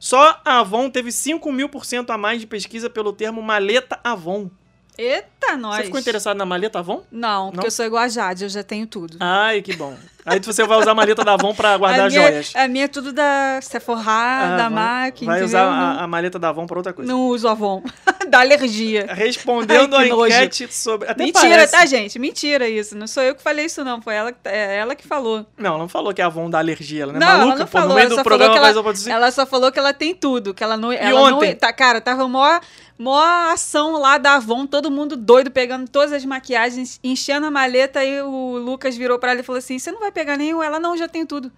[0.03, 4.01] Só a Avon teve 5 mil por cento a mais de pesquisa pelo termo maleta
[4.03, 4.51] Avon.
[4.97, 5.77] Eita, nós.
[5.77, 7.03] Você ficou interessado na maleta Avon?
[7.11, 7.65] Não, porque Não?
[7.65, 9.17] eu sou igual a Jade, eu já tenho tudo.
[9.19, 9.95] Ai, que bom.
[10.25, 12.53] Aí você vai usar a maleta da Avon pra guardar a minha, joias.
[12.55, 15.45] A minha é tudo da Sephora, Ah, da MAC, Vai entendeu?
[15.45, 17.11] usar a, a maleta da Avon pra outra coisa.
[17.11, 17.83] não uso Avon.
[18.29, 19.05] da alergia.
[19.09, 20.27] Respondendo Ai, a nojo.
[20.33, 21.09] enquete sobre.
[21.09, 21.73] Até Mentira, parece.
[21.73, 22.17] tá, gente?
[22.19, 22.95] Mentira isso.
[22.95, 24.01] Não sou eu que falei isso, não.
[24.01, 25.45] Foi ela, que- é ela que falou.
[25.57, 27.03] Não, não falou que a Avon dá alergia.
[27.03, 27.45] Ela não é Não, maluca?
[27.49, 27.89] ela não Pô, falou.
[27.89, 28.61] no meio ela do só programa falou que
[29.03, 30.53] vai ela, ela só falou que ela tem tudo.
[30.53, 30.89] Que ela não.
[30.93, 31.49] ela ontem?
[31.49, 32.59] Não, tá, cara, tava mó,
[32.97, 33.19] Mó
[33.51, 38.21] ação lá da Avon, todo mundo doido, pegando todas as maquiagens, enchendo a maleta, e
[38.21, 40.61] o Lucas virou pra ela e falou assim: Você não vai pegar nenhum?
[40.61, 41.51] Ela, não, já tem tudo.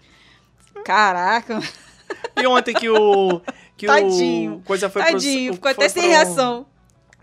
[0.83, 1.59] Caraca,
[2.41, 3.41] E ontem que o.
[3.77, 4.55] Que tadinho.
[4.55, 6.65] o coisa foi tadinho, pro, ficou até sem pro- reação.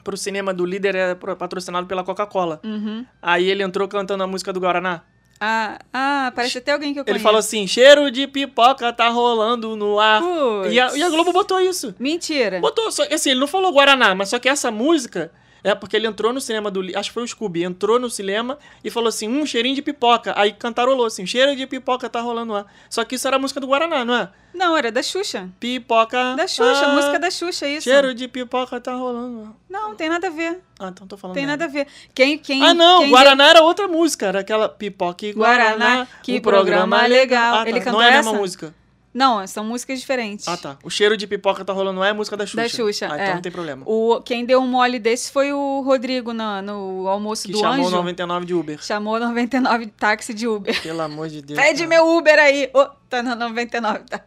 [0.04, 2.60] Pro cinema do líder é patrocinado pela Coca-Cola.
[2.64, 3.06] Uhum.
[3.22, 5.02] Aí ele entrou cantando a música do Guaraná.
[5.44, 7.22] Ah, ah, parece até alguém que eu Ele conheço.
[7.24, 10.22] falou assim: cheiro de pipoca tá rolando no ar.
[10.70, 11.92] E a, e a Globo botou isso.
[11.98, 12.60] Mentira.
[12.60, 15.32] Botou, só, assim, ele não falou Guaraná, mas só que essa música
[15.64, 16.80] é porque ele entrou no cinema do.
[16.96, 20.34] Acho que foi o Scooby, entrou no cinema e falou assim: um cheirinho de pipoca.
[20.36, 22.66] Aí cantarolou assim: cheiro de pipoca tá rolando lá.
[22.90, 24.28] Só que isso era a música do Guaraná, não é?
[24.52, 25.48] Não, era da Xuxa.
[25.58, 26.34] Pipoca.
[26.36, 27.84] Da Xuxa, ah, música da Xuxa, isso.
[27.84, 29.52] Cheiro de pipoca tá rolando lá.
[29.70, 30.60] Não, tem nada a ver.
[30.78, 31.34] Ah, então tô falando.
[31.34, 31.64] Tem merda.
[31.64, 31.86] nada a ver.
[32.14, 35.76] Quem, quem, Ah, não, quem Guaraná era outra música, era aquela pipoca e Guaraná.
[35.76, 37.54] Guaraná, que um programa legal.
[37.54, 37.70] Ah, tá.
[37.70, 38.74] Ele Não cantou é a mesma música.
[39.14, 40.48] Não, são músicas diferentes.
[40.48, 40.78] Ah, tá.
[40.82, 42.62] O cheiro de pipoca tá rolando lá é a música da Xuxa.
[42.62, 43.22] Da Xuxa, Ah, é.
[43.24, 43.82] então não tem problema.
[43.86, 47.86] O, quem deu um mole desse foi o Rodrigo no, no almoço Que do chamou
[47.86, 47.96] Anjo.
[47.96, 48.82] 99 de Uber.
[48.82, 50.80] Chamou 99 de táxi de Uber.
[50.82, 51.60] Pelo amor de Deus.
[51.60, 51.88] Pede cara.
[51.90, 52.70] meu Uber aí.
[52.72, 54.22] Ô, tá na 99, tá?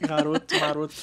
[0.00, 0.94] Garoto, maroto.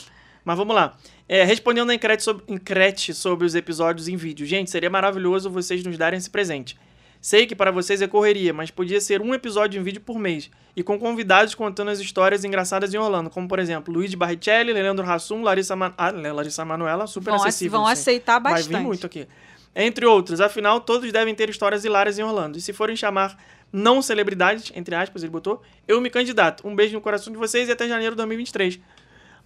[0.43, 0.95] Mas vamos lá.
[1.30, 4.45] É, respondendo a enquete sobre, enquete sobre os episódios em vídeo.
[4.45, 6.78] Gente, seria maravilhoso vocês nos darem esse presente.
[7.25, 10.51] Sei que para vocês é correria, mas podia ser um episódio em vídeo por mês.
[10.75, 13.29] E com convidados contando as histórias engraçadas em Orlando.
[13.29, 15.93] Como, por exemplo, Luiz Barrichelli, Leandro Hassum, Larissa, Man...
[15.97, 17.79] ah, Larissa Manuela, super Vão, ace- acessível.
[17.79, 17.93] vão sim.
[17.93, 18.75] aceitar Vai bastante.
[18.75, 19.25] vir muito aqui.
[19.73, 22.57] Entre outros, afinal, todos devem ter histórias hilárias em Orlando.
[22.57, 26.67] E se forem chamar não celebridades, entre aspas, ele botou, eu me candidato.
[26.67, 28.81] Um beijo no coração de vocês e até janeiro de 2023.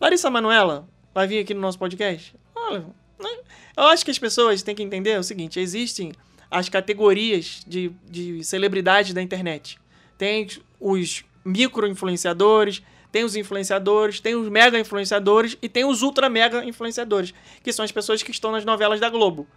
[0.01, 2.35] Larissa Manuela vai vir aqui no nosso podcast?
[2.55, 2.87] Olha,
[3.19, 3.29] né?
[3.77, 6.11] eu acho que as pessoas têm que entender o seguinte: existem
[6.49, 9.79] as categorias de, de celebridades da internet.
[10.17, 10.47] Tem
[10.79, 12.81] os micro-influenciadores,
[13.11, 17.33] tem os influenciadores, tem os mega influenciadores e tem os ultra mega influenciadores,
[17.63, 19.47] que são as pessoas que estão nas novelas da Globo.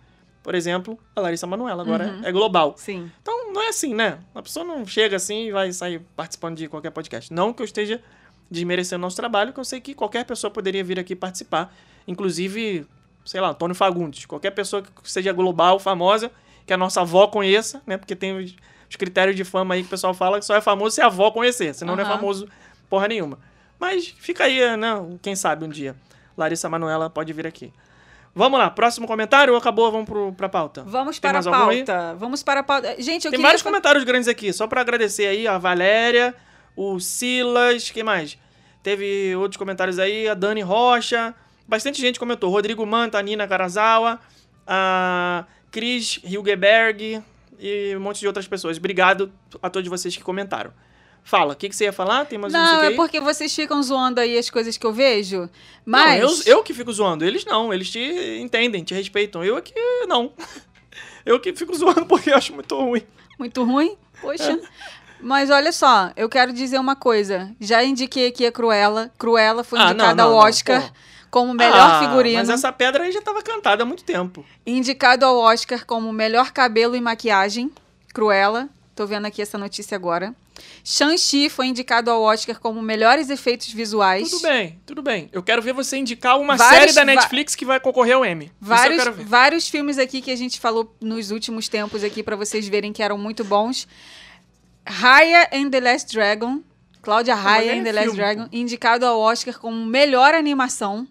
[0.43, 2.75] Por exemplo, a Larissa Manoela agora é global.
[2.77, 3.11] Sim.
[3.21, 4.21] Então não é assim, né?
[4.35, 7.33] A pessoa não chega assim e vai sair participando de qualquer podcast.
[7.33, 8.03] Não que eu esteja
[8.51, 11.75] desmerecendo nosso trabalho, que eu sei que qualquer pessoa poderia vir aqui participar.
[12.09, 12.87] Inclusive,
[13.25, 14.25] sei lá, Antônio Fagundes.
[14.25, 16.33] Qualquer pessoa que seja global, famosa,
[16.67, 17.97] que a nossa avó conheça, né?
[17.97, 18.55] Porque tem os,
[18.89, 21.07] os critérios de fama aí que o pessoal fala que só é famoso se a
[21.07, 22.49] avó conhecer, senão não é famoso
[22.89, 23.39] porra nenhuma.
[23.79, 24.95] Mas fica aí, né?
[25.23, 25.97] Quem sabe um dia.
[26.37, 27.73] Larissa Manoela pode vir aqui.
[28.35, 29.91] Vamos lá, próximo comentário ou acabou?
[29.91, 30.85] Vamos pro, pra pauta?
[30.87, 32.15] Vamos Tem para a pauta.
[32.17, 32.95] Vamos para a pauta.
[33.03, 36.35] Gente, eu Tem vários fa- comentários grandes aqui, só pra agradecer aí a Valéria,
[36.77, 38.39] o Silas, quem mais?
[38.83, 41.35] Teve outros comentários aí, a Dani Rocha,
[41.67, 42.51] bastante gente comentou.
[42.51, 44.21] Rodrigo Manta, a Nina Karazawa,
[44.67, 47.23] a Cris Hilgeberg
[47.59, 48.79] e um monte de outras pessoas.
[48.79, 50.73] Obrigado a todos vocês que comentaram.
[51.23, 52.25] Fala, o que, que você ia falar?
[52.25, 55.41] Tem mais Não, é porque vocês ficam zoando aí as coisas que eu vejo.
[55.41, 56.47] Não, Mas.
[56.47, 58.01] eu, eu que fico zoando, eles não, eles te
[58.41, 59.45] entendem, te respeitam.
[59.45, 59.75] Eu aqui
[60.07, 60.33] não.
[61.25, 63.03] Eu que fico zoando porque eu acho muito ruim.
[63.39, 63.95] Muito ruim?
[64.23, 64.59] Poxa.
[65.21, 67.55] Mas olha só, eu quero dizer uma coisa.
[67.61, 69.13] Já indiquei aqui a Cruella.
[69.19, 70.97] Cruella foi Ah, não, indicada não, ao não, Oscar pô.
[71.31, 72.39] Como melhor Ah, figurino.
[72.39, 74.45] Mas essa pedra aí já tava cantada há muito tempo.
[74.67, 77.71] Indicado ao Oscar como melhor cabelo e maquiagem.
[78.13, 78.69] Cruella.
[78.97, 80.35] Tô vendo aqui essa notícia agora.
[80.85, 84.29] Shang-Chi foi indicado ao Oscar como melhores efeitos visuais.
[84.29, 85.31] Tudo bem, tudo bem.
[85.33, 88.53] Eu quero ver você indicar uma Vários- série da Netflix que vai concorrer ao Emmy.
[88.61, 92.93] Vários, vários filmes aqui que a gente falou nos últimos tempos aqui pra vocês verem
[92.93, 93.89] que eram muito bons.
[94.87, 96.61] Raya and the Last Dragon.
[97.03, 101.07] Cláudia Raya é and the Last filme, Dragon, indicado ao Oscar como melhor animação.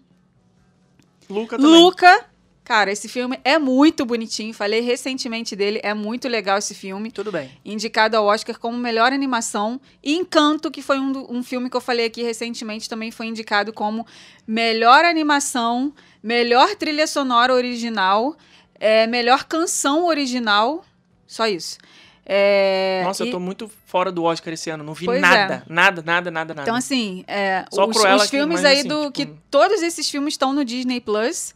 [1.30, 1.72] Luca também.
[1.72, 2.26] Luca,
[2.64, 4.52] cara, esse filme é muito bonitinho.
[4.52, 7.10] Falei recentemente dele, é muito legal esse filme.
[7.10, 7.50] Tudo bem.
[7.64, 9.80] Indicado ao Oscar como melhor animação.
[10.02, 13.26] E Encanto, que foi um, do- um filme que eu falei aqui recentemente, também foi
[13.26, 14.06] indicado como
[14.46, 18.36] melhor animação, melhor trilha sonora original,
[18.78, 20.84] é, melhor canção original.
[21.26, 21.78] Só isso.
[22.32, 24.84] É, Nossa, e- eu tô muito fora do Oscar esse ano.
[24.84, 25.20] Não vi Pois é.
[25.20, 26.62] nada, nada, nada, nada, nada.
[26.62, 29.10] Então, assim, é, Só os, Cruella os filmes aí assim, do.
[29.10, 31.52] tipo- que Todos esses filmes estão no Disney Plus.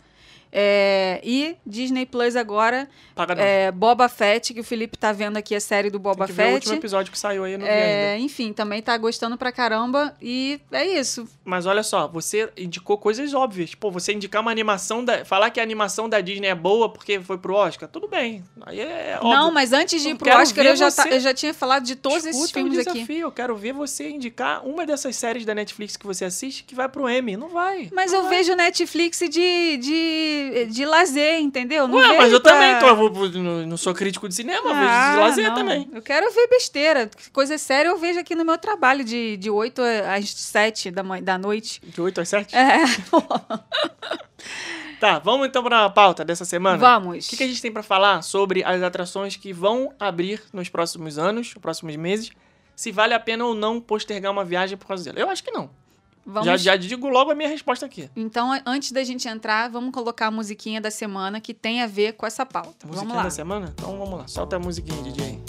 [0.56, 5.52] É, e Disney Plus agora, Paga é, Boba Fett, que o Felipe tá vendo aqui
[5.52, 6.54] a série do Boba que ver o Fett.
[6.54, 10.14] último episódio que saiu aí, vi É, enfim, também tá gostando pra caramba.
[10.22, 11.26] E é isso.
[11.44, 13.74] Mas olha só, você indicou coisas óbvias.
[13.74, 15.24] Pô, você indicar uma animação da.
[15.24, 18.44] Falar que a animação da Disney é boa porque foi pro Oscar, tudo bem.
[18.62, 19.30] Aí é óbvio.
[19.32, 21.52] Não, mas antes de ir Eu pro Oscar, eu já, tá- você- eu já tinha
[21.52, 22.92] falado de todos esses Escuta o filmes aqui.
[22.92, 23.18] desafio.
[23.26, 26.88] Eu quero ver você indicar uma dessas séries da Netflix que você assiste que vai
[26.88, 27.36] pro Emmy.
[27.36, 27.90] Não vai.
[27.92, 28.36] Mas não eu vai.
[28.38, 31.86] vejo Netflix de, de, de lazer, entendeu?
[31.88, 33.30] Não Ué, mas eu pra- também tô.
[33.66, 35.54] Não, sou crítico de cinema, eu vejo de Ah, lazer não.
[35.54, 35.88] também.
[35.92, 37.10] Eu quero ver besteira.
[37.32, 41.38] Coisa séria eu vejo aqui no meu trabalho, de, de 8 às 7 da, da
[41.38, 41.80] noite.
[41.84, 42.54] De 8 às 7?
[42.56, 42.84] É.
[45.00, 46.78] Tá, vamos então pra pauta dessa semana?
[46.78, 47.26] Vamos.
[47.26, 50.68] O que, que a gente tem pra falar sobre as atrações que vão abrir nos
[50.70, 52.30] próximos anos, nos próximos meses?
[52.74, 55.18] Se vale a pena ou não postergar uma viagem por causa dela?
[55.18, 55.68] Eu acho que não.
[56.26, 56.46] Vamos...
[56.46, 58.08] Já, já digo logo a minha resposta aqui.
[58.16, 62.14] Então, antes da gente entrar, vamos colocar a musiquinha da semana que tem a ver
[62.14, 62.86] com essa pauta.
[62.86, 63.22] Musiquinha vamos lá.
[63.24, 63.74] da semana?
[63.76, 64.28] Então vamos lá.
[64.28, 65.40] Solta a musiquinha, DJ.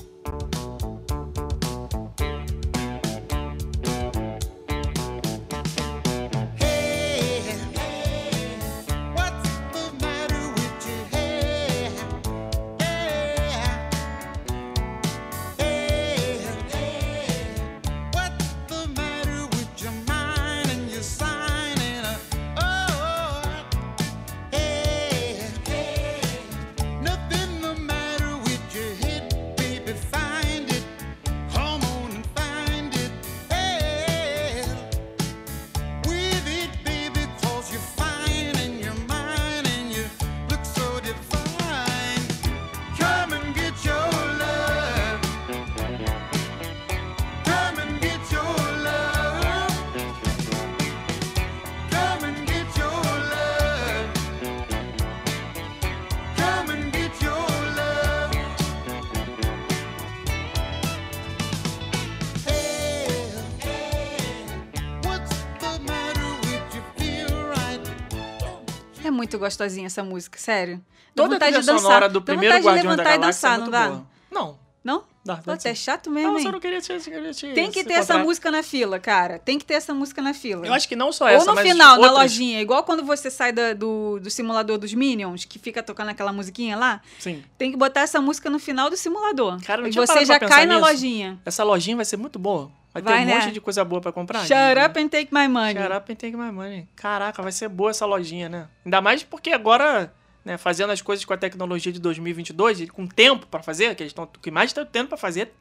[69.45, 70.77] Gostosinha essa música, sério.
[71.15, 71.81] Dá Toda a vontade trilha de dançar.
[71.81, 73.71] sonora do Dá primeiro vontade de Guardião da levantar e Galáxia dançar, é não muito
[73.71, 73.87] dá?
[73.87, 74.07] boa.
[74.31, 75.03] Não, Não?
[75.23, 75.35] dá.
[75.45, 76.43] dá é chato mesmo, Não, hein?
[76.43, 78.25] só não queria te, queria te Tem que se ter essa encontrar.
[78.25, 79.39] música na fila, cara.
[79.39, 80.67] Tem que ter essa música na fila.
[80.67, 82.61] Eu acho que não só Ou essa, no mas final, na outras- lojinha.
[82.61, 86.75] Igual quando você sai da- do, do simulador dos Minions, que fica tocando aquela musiquinha
[86.75, 87.01] lá.
[87.17, 87.41] Sim.
[87.57, 89.59] Tem que botar essa música no final do simulador.
[89.63, 90.85] Cara, não e tinha você parado já pra cai na nisso.
[90.87, 91.39] lojinha.
[91.45, 92.69] Essa lojinha vai ser muito boa.
[92.95, 93.35] Vai, Vai, ter um né?
[93.35, 94.39] monte de coisa boa pra comprar.
[94.45, 94.53] Shut
[94.85, 95.73] up and take my money.
[95.81, 96.87] Shut up and take my money.
[96.95, 98.69] Caraca, vai ser boa essa lojinha, né?
[98.85, 100.13] Ainda mais porque agora,
[100.45, 104.03] né, fazendo as coisas com a tecnologia de 2022, e com tempo pra fazer, que
[104.03, 105.51] eles estão, o que mais estão tendo pra fazer,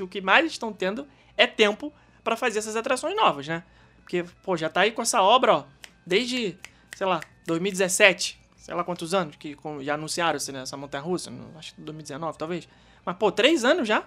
[0.00, 3.62] o que mais estão tendo é tempo pra fazer essas atrações novas, né?
[4.02, 5.64] Porque, pô, já tá aí com essa obra, ó,
[6.06, 6.56] desde,
[6.94, 11.58] sei lá, 2017, sei lá quantos anos que já anunciaram essa, né, essa montanha-russa, no-
[11.58, 12.68] acho que 2019, talvez.
[13.04, 14.04] Mas, pô, três anos já?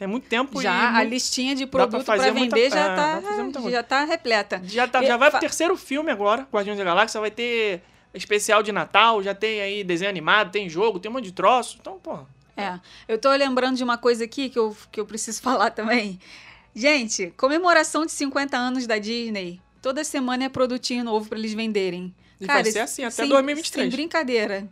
[0.00, 3.76] Tem muito tempo Já a listinha de produto muita- vender já, é, tá, muita coisa.
[3.76, 4.58] já tá repleta.
[4.64, 7.82] Já, tá, E já vai fa- pro terceiro filme agora, Guardiões da Galáxia, vai ter
[8.14, 11.76] especial de Natal, já tem aí desenho animado, tem jogo, tem um monte de troço.
[11.78, 12.18] Então, pô.
[12.56, 12.80] É.
[13.06, 16.18] Eu tô lembrando de uma coisa aqui que eu, que eu preciso falar também.
[16.74, 19.60] Gente, comemoração de 50 anos da Disney.
[19.82, 22.14] Toda semana é produtinho novo pra eles venderem.
[22.40, 23.84] E vai ser assim até 2023.
[23.84, 24.66] Sem brincadeira.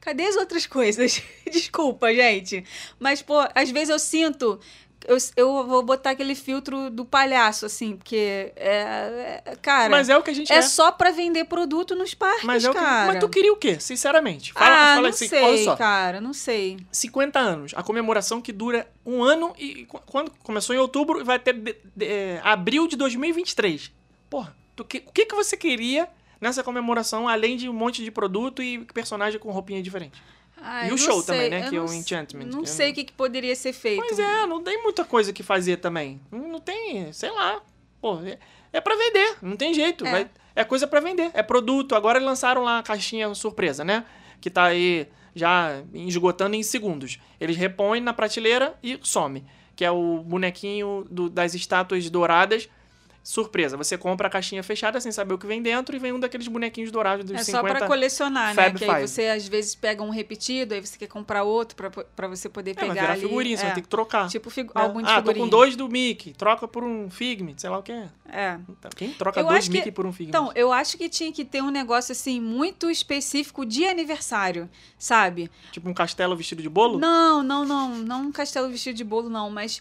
[0.00, 1.22] Cadê as outras coisas?
[1.50, 2.64] Desculpa, gente.
[2.98, 4.60] Mas, pô, às vezes eu sinto.
[5.06, 8.52] Eu, eu vou botar aquele filtro do palhaço, assim, porque.
[8.56, 9.88] É, é- cara.
[9.90, 10.62] mas é o que a gente é é.
[10.62, 13.06] só pra vender produto nos parques, Mas, é o que, cara.
[13.12, 13.78] mas tu queria o quê?
[13.78, 14.52] Sinceramente.
[14.52, 15.76] Fala, ah, fala não assim, sei, olha só.
[15.76, 16.78] cara, não sei.
[16.90, 21.36] 50 anos, a comemoração que dura um ano e qu- quando começou em outubro vai
[21.36, 23.92] até de- de- é, abril de 2023.
[24.28, 26.08] Porra, tu que- o que, que você queria
[26.40, 30.22] nessa comemoração, além de um monte de produto e personagem com roupinha diferente?
[30.58, 32.90] Ai, E o show sei, também, né, eu que é o Enchantment, Não é- sei
[32.90, 34.02] o que, que poderia ser feito.
[34.06, 36.20] Pois é, não tem muita coisa que fazer também.
[36.32, 37.60] Não tem, sei lá.
[38.00, 38.38] Pô, é,
[38.72, 40.06] é pra vender, não tem jeito.
[40.06, 40.10] É.
[40.10, 41.94] vai- É, coisa pra vender, é produto.
[41.94, 44.06] Agora lançaram lá a caixinha surpresa, né?
[44.40, 47.18] Que tá aí já esgotando em segundos.
[47.38, 49.44] Eles repõem na prateleira e some.
[49.76, 52.70] Que é o bonequinho do- das estátuas douradas.
[53.28, 56.20] Surpresa, você compra a caixinha fechada sem saber o que vem dentro e vem um
[56.20, 57.68] daqueles bonequinhos dourados dos É 50.
[57.68, 58.62] só pra colecionar, né?
[58.62, 59.08] Fab Que aí Five.
[59.08, 62.70] você às vezes pega um repetido, aí você quer comprar outro pra, pra você poder
[62.70, 63.22] É, pegar vai virar ali.
[63.22, 64.28] figurinha, você é, vai ter que trocar.
[64.28, 64.80] Tipo figu né?
[64.80, 65.34] álbum de ah, figurinha.
[65.34, 68.08] tô com dois do Mickey, troca por um Figment, sei lá o que é.
[68.28, 68.58] É.
[68.94, 70.28] Quem troca Eu dois que- Mickey por um Figment?
[70.28, 75.50] Então, eu acho que tinha que ter um negócio assim muito específico de aniversário, sabe?
[75.72, 76.96] Tipo um castelo vestido de bolo?
[77.00, 79.80] Não, não, não, não um castelo vestido de bolo não, mas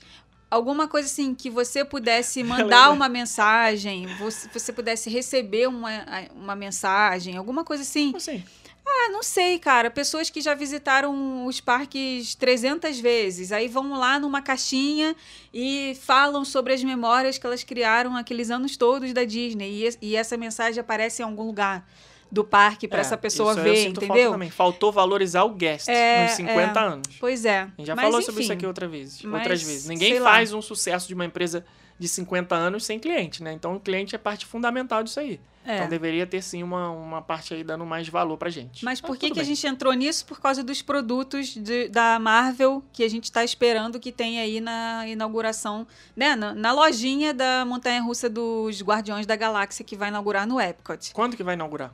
[0.55, 5.89] alguma coisa assim que você pudesse mandar uma mensagem, você, você pudesse receber uma,
[6.33, 8.07] uma mensagem, alguma coisa assim.
[8.07, 8.43] Como assim?
[8.87, 9.89] Ah, não sei, cara.
[9.89, 15.15] Pessoas que já visitaram os parques 300 vezes, aí vão lá numa caixinha
[15.51, 19.87] e falam sobre as memórias que elas criaram aqueles anos todos da Disney.
[19.87, 21.83] E, e essa mensagem aparece em algum lugar
[22.31, 24.31] do parque para É, essa pessoa isso aí eu ver, sinto falta entendeu?
[24.31, 24.49] também.
[24.49, 26.83] Faltou valorizar o guest É, nos 50 é.
[26.83, 27.07] anos.
[27.19, 27.61] Pois é.
[27.61, 29.88] A gente já Mas, falou sobre isso enfim, aqui outra vez, mas, outras vezes.
[29.88, 30.31] Ninguém sei lá.
[30.31, 31.65] faz um sucesso de uma empresa
[31.97, 33.53] de 50 anos sem cliente, né?
[33.53, 35.39] Então o cliente é parte fundamental disso aí.
[35.67, 35.77] É.
[35.77, 38.83] Então deveria ter sim uma, uma parte aí dando mais valor pra gente.
[38.85, 40.23] Mas por que, que a gente entrou nisso?
[40.25, 44.59] Por causa dos produtos de- da Marvel que a gente está esperando que tenha aí
[44.61, 46.35] na inauguração, né?
[46.35, 51.11] Na, na lojinha da montanha-russa dos Guardiões da Galáxia que vai inaugurar no Epcot.
[51.13, 51.91] Quando que vai inaugurar?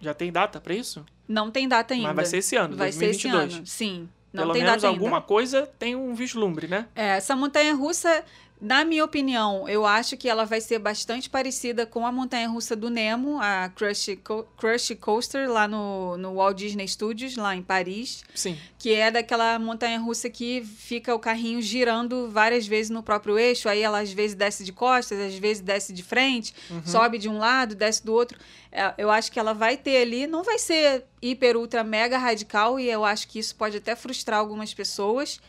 [0.00, 1.04] Já tem data pra isso?
[1.28, 2.08] Não tem data ainda.
[2.08, 3.54] Mas vai ser esse ano, Vai ser esse 2022.
[3.58, 4.08] ano, sim.
[4.32, 5.26] Não Pelo tem menos data alguma ainda.
[5.26, 6.86] coisa tem um vislumbre, né?
[6.94, 8.24] É, essa montanha russa,
[8.60, 12.76] na minha opinião, eu acho que ela vai ser bastante parecida com a montanha russa
[12.76, 17.62] do Nemo, a Crush, Co Crush Coaster, lá no, no Walt Disney Studios, lá em
[17.62, 18.22] Paris.
[18.34, 18.58] Sim.
[18.78, 23.68] Que é daquela montanha russa que fica o carrinho girando várias vezes no próprio eixo.
[23.68, 26.82] Aí ela às vezes desce de costas, às vezes desce de frente, Uhum.
[26.84, 28.38] sobe de um lado, desce do outro.
[28.70, 32.78] É, Eu acho que ela vai ter ali, não vai ser hiper, ultra, mega radical,
[32.78, 35.40] e eu acho que isso pode até frustrar algumas pessoas.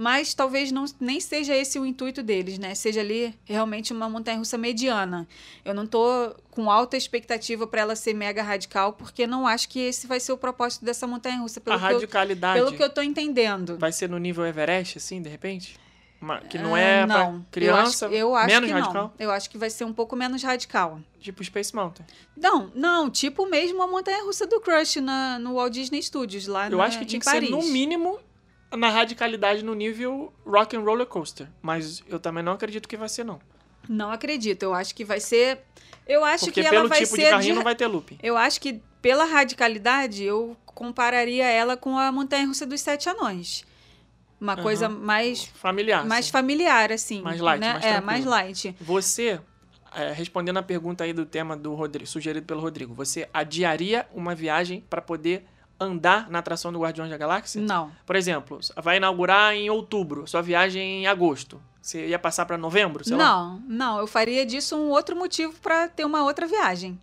[0.00, 2.72] Mas talvez não, nem seja esse o intuito deles, né?
[2.76, 5.26] Seja ali realmente uma montanha russa mediana.
[5.64, 9.80] Eu não tô com alta expectativa para ela ser mega radical, porque não acho que
[9.80, 11.60] esse vai ser o propósito dessa montanha russa.
[11.60, 13.76] Pelo a que eu- radicalidade pelo que eu tô entendendo.
[13.76, 15.76] vai ser no nível Everest, assim, de repente?
[16.20, 17.46] Uma- que não Ah, é pra não.
[17.50, 18.94] criança, eu acho, eu acho menos que radical?
[19.04, 19.12] não.
[19.18, 21.00] Eu acho que vai ser um pouco menos radical.
[21.20, 22.06] Tipo Space Mountain.
[22.36, 26.68] Não, não, tipo mesmo a montanha russa do Crush na, no Walt Disney Studios, lá
[26.68, 27.48] Eu na, acho que tinha que Paris.
[27.48, 28.18] ser, no mínimo,
[28.76, 31.48] na radicalidade no nível Rock and Roller Coaster.
[31.62, 33.40] Mas eu também não acredito que vai ser, não.
[33.88, 34.62] Não acredito.
[34.62, 35.60] Eu acho que vai ser.
[36.06, 37.24] Eu acho Porque que ela pelo vai tipo ser.
[37.24, 38.18] de carrinho de- não vai ter looping.
[38.22, 43.64] Eu acho que pela radicalidade eu compararia ela com a montanha russa dos sete anões.
[44.40, 44.62] Uma Aham.
[44.62, 46.06] coisa mais Familiar.
[46.06, 46.32] mais assim.
[46.32, 47.72] familiar assim, Mais light, né?
[47.72, 48.76] mais é, mais light.
[48.80, 49.40] Você,
[49.94, 54.34] é, respondendo a pergunta aí do tema do Rodrigo, sugerido pelo Rodrigo, você adiaria uma
[54.36, 55.44] viagem para poder
[55.80, 57.60] andar na atração do Guardiões da Galáxia?
[57.60, 57.90] Não.
[58.04, 61.60] Por exemplo, vai inaugurar em outubro, sua viagem em agosto.
[61.80, 63.04] Você ia passar para novembro?
[63.04, 63.24] Sei lá?
[63.24, 66.98] Não, não, eu faria disso um outro motivo pra ter uma outra viagem.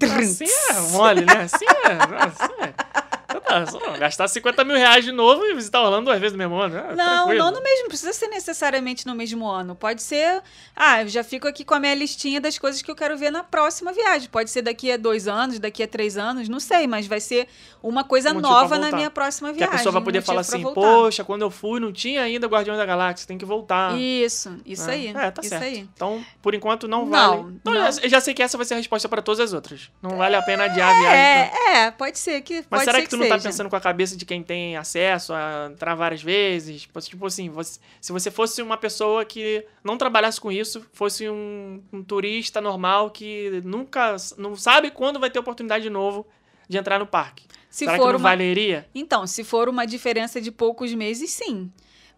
[0.00, 1.42] Assim é mole, né?
[1.42, 2.24] Assim é.
[2.24, 2.97] Assim é.
[3.40, 3.64] Tá,
[3.98, 6.76] gastar 50 mil reais de novo e visitar Orlando duas vezes no mesmo ano.
[6.76, 7.44] é Não, tranquilo.
[7.44, 9.74] não no mesmo, precisa ser necessariamente no mesmo ano.
[9.74, 10.42] Pode ser,
[10.76, 13.30] ah, eu já fico aqui com a minha listinha das coisas que eu quero ver
[13.30, 14.28] na próxima viagem.
[14.28, 17.48] Pode ser daqui a dois anos, daqui a três anos, não sei, mas vai ser
[17.82, 19.74] uma coisa Um nova na minha próxima Que viagem.
[19.74, 22.46] a pessoa vai um poder motivo falar assim, poxa, quando eu fui não tinha ainda
[22.46, 23.96] Guardiões da Galáxia, tem que voltar.
[23.98, 24.92] Isso, isso né?
[24.92, 25.06] aí.
[25.08, 25.62] É, tá isso certo.
[25.64, 25.88] aí.
[25.94, 27.10] Então, por enquanto, não, Não,
[27.42, 27.54] vale.
[27.60, 27.86] Então, não.
[28.02, 29.90] Eu já- sei que essa vai ser a resposta para todas as outras.
[30.02, 31.18] Não vale a pena adiar a viagem.
[31.18, 31.50] né?
[31.66, 32.64] É, é, pode ser que.
[32.68, 33.48] Mas será ser que tu não tá seja.
[33.48, 36.88] pensando com a cabeça de quem tem acesso a entrar várias vezes?
[37.06, 41.82] Tipo, assim, você- se você fosse uma pessoa que não trabalhasse com isso, fosse um,
[41.92, 46.26] um turista normal que nunca não sabe quando vai ter oportunidade de novo
[46.68, 47.44] de entrar no parque.
[47.70, 48.88] Se será for que não uma- valeria?
[48.94, 51.70] Então, se for uma diferença de poucos meses, sim.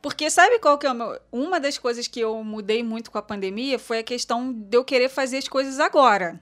[0.02, 1.20] Porque sabe qual que é o meu...
[1.30, 4.82] Uma das coisas que eu mudei muito com a pandemia foi a questão de eu
[4.84, 6.40] querer fazer as coisas agora.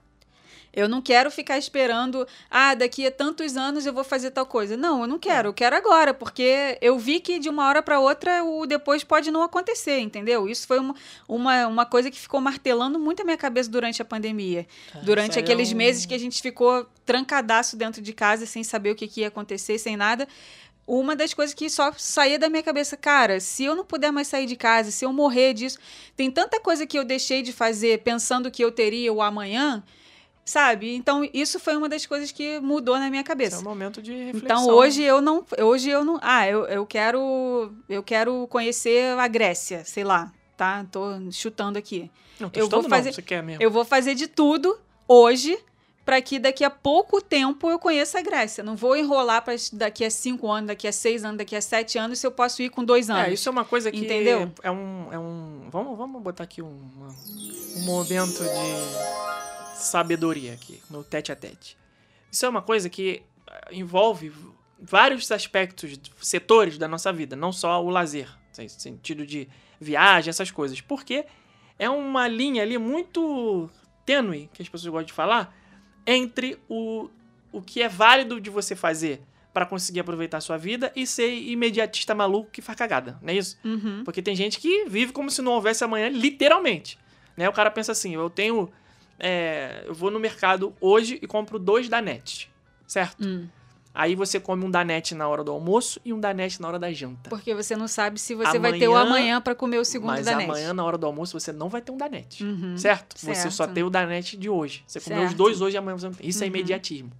[0.79, 4.77] Eu não quero ficar esperando, ah, daqui a tantos anos eu vou fazer tal coisa.
[4.77, 7.99] Não, eu não quero, eu quero agora, porque eu vi que de uma hora para
[7.99, 10.49] outra o depois pode não acontecer, entendeu?
[10.49, 10.95] Isso foi uma,
[11.27, 14.67] uma, uma coisa que ficou martelando muito a minha cabeça durante a pandemia.
[14.95, 18.63] isso durante é aqueles um- meses que a gente ficou trancadaço dentro de casa, sem
[18.63, 20.29] saber o que, que ia acontecer, sem nada.
[20.87, 24.29] Uma das coisas que só saía da minha cabeça, cara, se eu não puder mais
[24.29, 25.79] sair de casa, se eu morrer disso,
[26.17, 29.83] tem tanta coisa que eu deixei de fazer pensando que eu teria o amanhã,
[30.49, 30.95] sabe?
[30.95, 33.57] Então isso foi uma das coisas que mudou na minha Esse cabeça.
[33.57, 34.63] é um momento de reflexão.
[34.63, 39.29] Então hoje eu não, hoje eu não, ah, eu, eu quero, eu quero conhecer a
[39.29, 40.87] Grécia, sei lá, tá?
[40.91, 42.11] Tô chutando aqui.
[42.41, 43.63] Não, tô eu vou chutando não, fazer- você quer mesmo.
[43.63, 45.59] Eu vou fazer de tudo hoje
[46.05, 48.65] para que daqui a pouco tempo eu conheça a Grécia.
[48.65, 51.99] Não vou enrolar para daqui a cinco anos, daqui a seis anos, daqui a sete
[51.99, 53.29] anos, se eu posso ir com dois anos.
[53.29, 54.51] É, isso é uma coisa que Entendeu?
[54.63, 56.69] é um, é um vamos, vamos botar aqui um,
[57.77, 59.48] um momento de
[59.79, 61.77] sabedoria aqui no tete a tete.
[62.31, 64.33] Isso é uma coisa que eh, envolve
[64.81, 69.49] vários aspectos, setores da nossa vida, não só o lazer, no sentido de
[69.81, 71.25] viagem, essas coisas, porque
[71.79, 73.71] é uma linha ali muito
[74.05, 75.55] tênue que as pessoas gostam de falar
[76.07, 77.09] entre o,
[77.53, 79.21] o que é válido de você fazer
[79.53, 83.37] para conseguir aproveitar a sua vida e ser imediatista maluco que faz cagada, não é
[83.37, 83.59] isso?
[83.65, 84.03] Uhum.
[84.05, 86.99] Porque tem gente que vive como se não houvesse amanhã, literalmente.
[87.37, 87.49] Né?
[87.49, 88.71] O cara pensa assim: eu tenho.
[89.19, 92.51] É, eu vou no mercado hoje e compro dois Danete,
[92.87, 93.27] certo?
[93.27, 93.49] Hum.
[93.95, 96.93] Aí você come um Danete na hora do almoço e um Danete na hora da
[96.93, 97.29] janta.
[97.29, 100.11] Porque você não sabe se você vai ter o Amanhã- amanhã para comer o segundo
[100.11, 100.45] Mas da net.
[100.49, 102.45] amanhã, na hora do almoço, você não vai ter um Danete.
[102.45, 102.79] Uhum.
[102.79, 103.19] Certo?
[103.19, 103.51] Você Certo.
[103.51, 104.85] só tem o Danete de hoje.
[104.87, 105.37] Você comeu os Certo.
[105.39, 106.29] dois hoje e amanhã você não tem.
[106.29, 106.49] Isso é Uhum.
[106.55, 107.11] imediatismo.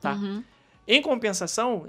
[0.00, 0.12] Tá?
[0.14, 0.42] Uhum.
[0.88, 1.88] Em compensação,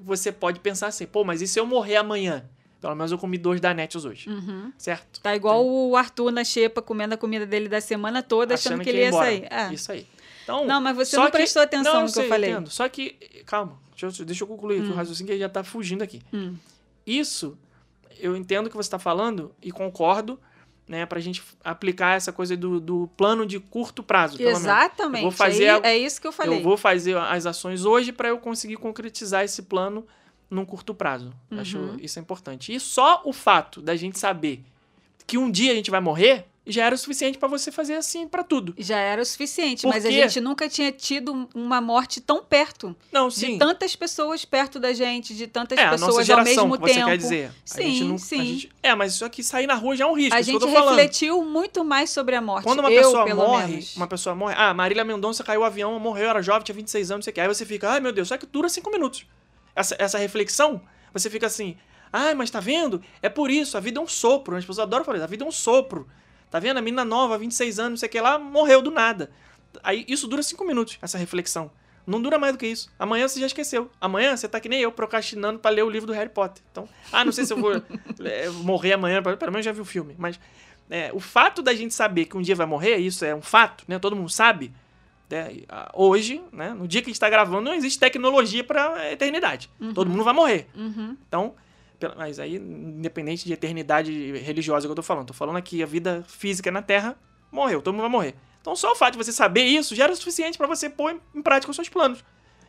[0.00, 2.44] você pode pensar assim, pô, mas e se eu morrer amanhã?
[2.84, 4.28] Pelo menos eu comi dois Danetes hoje.
[4.28, 4.70] Uhum.
[4.76, 5.20] Certo?
[5.22, 8.90] Tá igual o Arthur na xepa comendo a comida dele da semana toda, achando, que
[8.90, 9.24] ele ia embora.
[9.24, 9.46] sair.
[9.50, 9.72] É.
[9.72, 10.06] Isso aí.
[10.42, 12.50] Então, Não, mas você não prestou atenção não, no que sei, eu falei.
[12.50, 12.68] entendo.
[12.68, 13.12] Só que,
[13.46, 16.20] calma, deixa eu, deixa eu concluir aqui o raciocínio que já tá fugindo aqui.
[16.30, 16.56] Hum.
[17.06, 17.56] Isso,
[18.20, 20.38] eu entendo o que você está falando e concordo,
[20.86, 24.36] né, pra gente aplicar essa coisa do, do plano de curto prazo.
[24.42, 25.22] Exatamente.
[25.22, 26.58] Vou fazer a- é isso que eu falei.
[26.58, 30.06] Eu vou fazer as ações hoje para eu conseguir concretizar esse plano
[30.54, 31.32] num curto prazo.
[31.50, 31.60] Uhum.
[31.60, 32.74] Acho isso é importante.
[32.74, 34.62] E só o fato da gente saber
[35.26, 38.26] que um dia a gente vai morrer já era o suficiente para você fazer assim
[38.26, 38.74] para tudo.
[38.78, 42.96] Já era o suficiente, Por mas a gente nunca tinha tido uma morte tão perto.
[43.12, 43.58] Não, De sim.
[43.58, 47.06] tantas pessoas perto da gente, de tantas é, pessoas ao geração, mesmo que você tempo.
[47.06, 47.44] quer dizer.
[47.70, 48.44] a gente Sim, a sim.
[48.46, 50.60] gente- é, mas isso aqui sair na rua já é um risco, A gente eu
[50.60, 50.96] tô falando.
[50.96, 52.64] refletiu muito mais sobre a morte.
[52.64, 53.96] Quando uma eu, pessoa morre, menos.
[53.96, 57.18] uma pessoa morre, ah, Marília Mendonça caiu o avião, morreu, era jovem, tinha 26 anos,
[57.18, 57.40] não sei o que.
[57.42, 59.26] Aí você fica, ai meu Deus, só que dura cinco minutos.
[59.74, 60.80] Essa, essa reflexão,
[61.12, 61.76] você fica assim,
[62.12, 63.02] ai, mas tá vendo?
[63.20, 64.56] É por isso, a vida é um sopro.
[64.56, 66.08] As pessoas adoram falar isso, a vida é um sopro.
[66.50, 66.78] Tá vendo?
[66.78, 69.30] A menina nova, 26 anos, não sei o que lá, morreu do nada.
[69.82, 71.70] Aí isso dura cinco minutos, essa reflexão.
[72.06, 72.90] Não dura mais do que isso.
[72.98, 73.90] Amanhã você já esqueceu.
[74.00, 76.62] Amanhã você tá que nem eu, procrastinando pra ler o livro do Harry Potter.
[76.70, 77.72] Então, ah, não sei se eu vou
[78.24, 80.14] é, morrer amanhã, pelo menos já vi o filme.
[80.18, 80.38] Mas
[80.90, 83.84] é, o fato da gente saber que um dia vai morrer, isso é um fato,
[83.88, 83.98] né?
[83.98, 84.72] Todo mundo sabe.
[85.30, 85.62] Né?
[85.68, 86.70] Ah, Hoje, né?
[86.70, 89.70] No dia que a gente tá gravando, não existe tecnologia pra eternidade.
[89.94, 90.68] Todo mundo vai morrer.
[90.74, 91.16] Uhum.
[91.26, 91.54] Então,
[92.16, 96.24] mas aí, independente de eternidade religiosa que eu tô falando, tô falando aqui, a vida
[96.26, 97.16] física na Terra
[97.50, 98.34] morreu, todo mundo vai morrer.
[98.60, 101.20] Então, só o fato de você saber isso já era o suficiente pra você pôr
[101.34, 102.24] em prática os seus planos.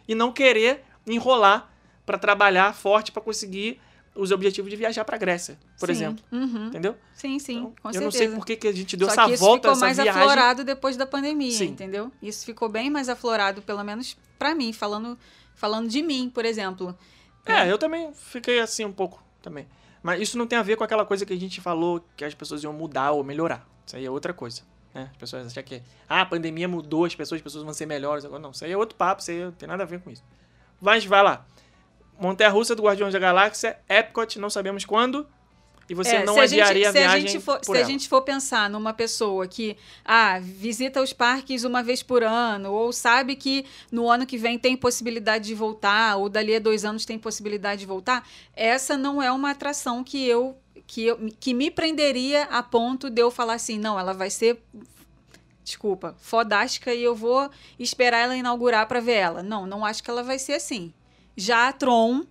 [0.08, 1.70] E não querer enrolar
[2.06, 3.80] pra trabalhar forte pra conseguir
[4.16, 5.92] os objetivos de viajar pra Grécia, por Sim.
[5.92, 6.24] exemplo.
[6.32, 6.68] Uhum.
[6.68, 6.96] Entendeu?
[7.14, 8.04] Sim, sim, Então, com eu certeza.
[8.06, 9.98] não sei por que, que a gente deu Só essa que isso volta, ficou mais
[9.98, 10.22] viagem.
[10.22, 11.66] aflorado depois da pandemia, Sim.
[11.66, 12.12] entendeu?
[12.22, 15.18] Isso ficou bem mais aflorado, pelo menos pra mim, falando,
[15.54, 16.98] falando de mim, por exemplo.
[17.46, 19.68] É, eu também fiquei assim um pouco também.
[20.02, 22.34] Mas isso não tem a ver com aquela coisa que a gente falou que as
[22.34, 23.68] pessoas iam mudar ou melhorar.
[23.86, 24.62] Isso aí é outra coisa.
[24.94, 25.10] Né?
[25.12, 28.24] As pessoas acham que ah, a pandemia mudou as pessoas, as pessoas vão ser melhores.
[28.24, 30.10] Agora não, isso aí é outro papo, isso aí não tem nada a ver com
[30.10, 30.24] isso.
[30.80, 31.46] Mas vai lá.
[32.20, 35.28] Montanha Russa do Guardiões da Galáxia, Epcot, não sabemos quando.
[35.88, 37.72] E você É, não se a gente- adiaria a, se a viagem gente for, Se
[37.72, 37.86] a ela.
[37.86, 42.92] gente for pensar numa pessoa que ah, visita os parques uma vez por ano, ou
[42.92, 47.06] sabe que no ano que vem tem possibilidade de voltar, ou dali a dois anos
[47.06, 50.58] tem possibilidade de voltar, essa não é uma atração que eu
[50.88, 54.60] que, eu, que me prenderia a ponto de eu falar assim, não, ela vai ser
[55.64, 57.50] desculpa, fodástica e eu vou
[57.80, 59.42] esperar ela inaugurar para ver ela.
[59.44, 60.94] Não, não acho que ela vai ser assim.
[61.36, 62.24] Já a Tron,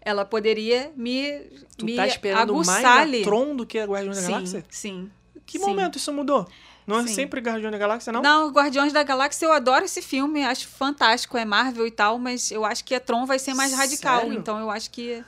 [0.00, 1.40] ela poderia me,
[1.76, 3.20] Tu me tá esperando mais aguçar ali.
[3.20, 4.64] a Tron do que a Guardiões da sim, Galáxia?
[4.70, 5.10] sim.
[5.44, 5.64] Que sim.
[5.64, 6.46] momento isso mudou?
[6.86, 7.14] Não é Sim.
[7.14, 8.22] sempre Guardiões da Galáxia, não?
[8.22, 12.50] Não, Guardiões da Galáxia, eu adoro esse filme, acho fantástico, é Marvel e tal, mas
[12.50, 14.38] eu acho que a Tron vai ser mais radical, Sério?
[14.38, 15.22] então eu acho que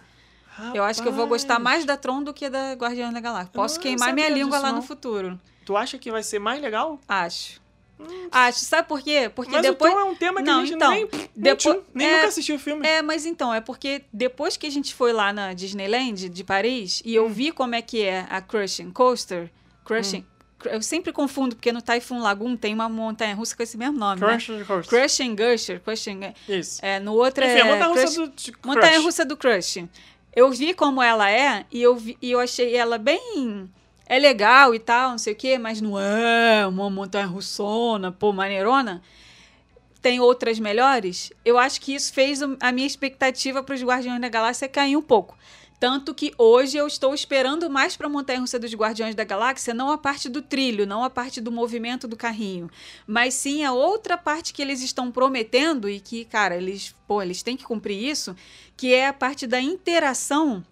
[0.75, 1.65] eu acho que eu vou gostar Rapaz.
[1.65, 3.51] mais da Tron do que da Guardiões da Galáxia.
[3.53, 4.77] Posso não queimar minha língua disso, lá não.
[4.77, 5.39] no futuro.
[5.67, 6.99] Tu acha que vai ser mais legal?
[7.07, 7.60] Acho.
[8.33, 9.31] Acho, sabe por quê?
[9.35, 11.79] Porque Mas depois o Tron é um tema que Não, a gente então, nem, depois-
[11.95, 12.87] nem, é- nunca assistiu o filme.
[12.87, 17.03] É, mas então, é porque depois que a gente foi lá na Disneyland de Paris
[17.05, 17.29] e eu Hum.
[17.31, 19.51] vi como é que é a Crushing Coaster,
[19.85, 20.25] Crushing,
[20.59, 23.99] cr- eu sempre confundo porque no Typhoon Lagoon tem uma montanha russa com esse mesmo
[23.99, 24.27] nome, né?
[24.39, 24.99] Crush Coaster.
[25.01, 26.79] Crushing Gusher, Crushing, Isso.
[26.85, 28.53] é, no outro Enfim, é montanha russa do Crush.
[28.65, 29.85] Montanha Russa do Crush.
[30.35, 33.69] Eu vi como ela é e eu, vi- e eu achei ela bem.
[34.11, 38.33] É legal e tal, não sei o quê, mas não é uma montanha russona, pô,
[38.33, 39.01] maneirona.
[40.03, 41.33] Tem outras melhores.
[41.45, 45.01] Eu acho que isso fez a minha expectativa para os Guardiões da Galáxia cair um
[45.01, 45.39] pouco.
[45.79, 49.73] Tanto que hoje eu estou esperando mais para a Montanha Russa dos Guardiões da Galáxia,
[49.73, 52.69] não a parte do trilho, não a parte do movimento do carrinho,
[53.07, 57.45] mas sim a outra parte que eles estão prometendo e que, cara, eles, pô, eles
[57.45, 58.35] têm que cumprir isso,
[58.77, 60.65] que é a parte da interação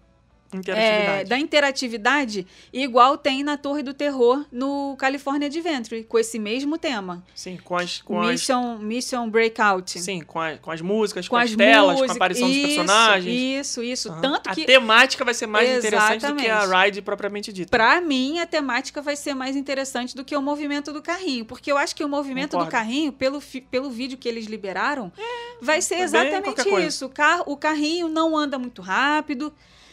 [0.52, 1.20] Interatividade.
[1.20, 6.78] é, da interatividade, igual tem na Torre do Terror no California Adventure, com esse mesmo
[6.78, 7.22] tema.
[7.34, 10.00] Sim, com as, com as, Mission, Mission Breakout.
[10.00, 12.60] sim, com, a- com as músicas, com, com as, as telas, com a aparição isso,
[12.66, 13.40] dos personagens.
[13.66, 14.08] Isso, isso.
[14.10, 14.20] Aham.
[14.22, 16.74] Tanto a que, temática vai ser mais interessante do que Exatamente.
[16.74, 17.70] a ride propriamente dita.
[17.70, 21.44] pra mim, a temática vai ser mais interessante do que o movimento do carrinho.
[21.44, 22.70] Porque eu acho que o movimento Concordo.
[22.70, 25.12] do carrinho, pelo, fi- pelo vídeo que eles liberaram,
[25.60, 27.04] vai ser é exatamente isso.
[27.06, 29.52] O, car o carrinho não anda muito rápido.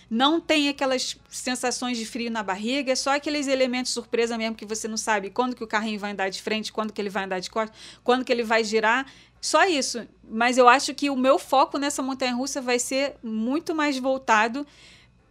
[0.09, 4.65] Não tem aquelas sensações de frio na barriga, é só aqueles elementos surpresa mesmo que
[4.65, 7.23] você não sabe quando que o carrinho vai andar de frente, quando que ele vai
[7.25, 9.05] andar de costas, quando que ele vai girar.
[9.41, 10.07] Só isso.
[10.29, 14.65] Mas eu acho que o meu foco nessa montanha russa vai ser muito mais voltado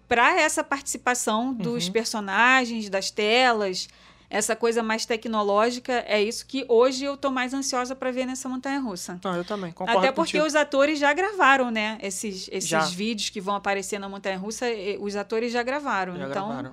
[0.09, 1.93] para essa participação dos Uhum.
[1.93, 3.89] personagens, das telas,
[4.37, 6.05] essa coisa mais tecnológica.
[6.07, 9.19] É isso que hoje eu tô mais ansiosa para ver nessa montanha russa.
[9.23, 10.47] Não, eu também, concordo Até porque contigo.
[10.47, 11.99] os atores já gravaram, né?
[12.03, 12.81] Esses, esses Já.
[12.81, 14.67] vídeos que vão aparecer na Montanha Russa,
[15.01, 16.17] os atores já gravaram.
[16.17, 16.73] Já então, gravaram.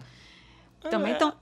[0.90, 1.34] também É, estão.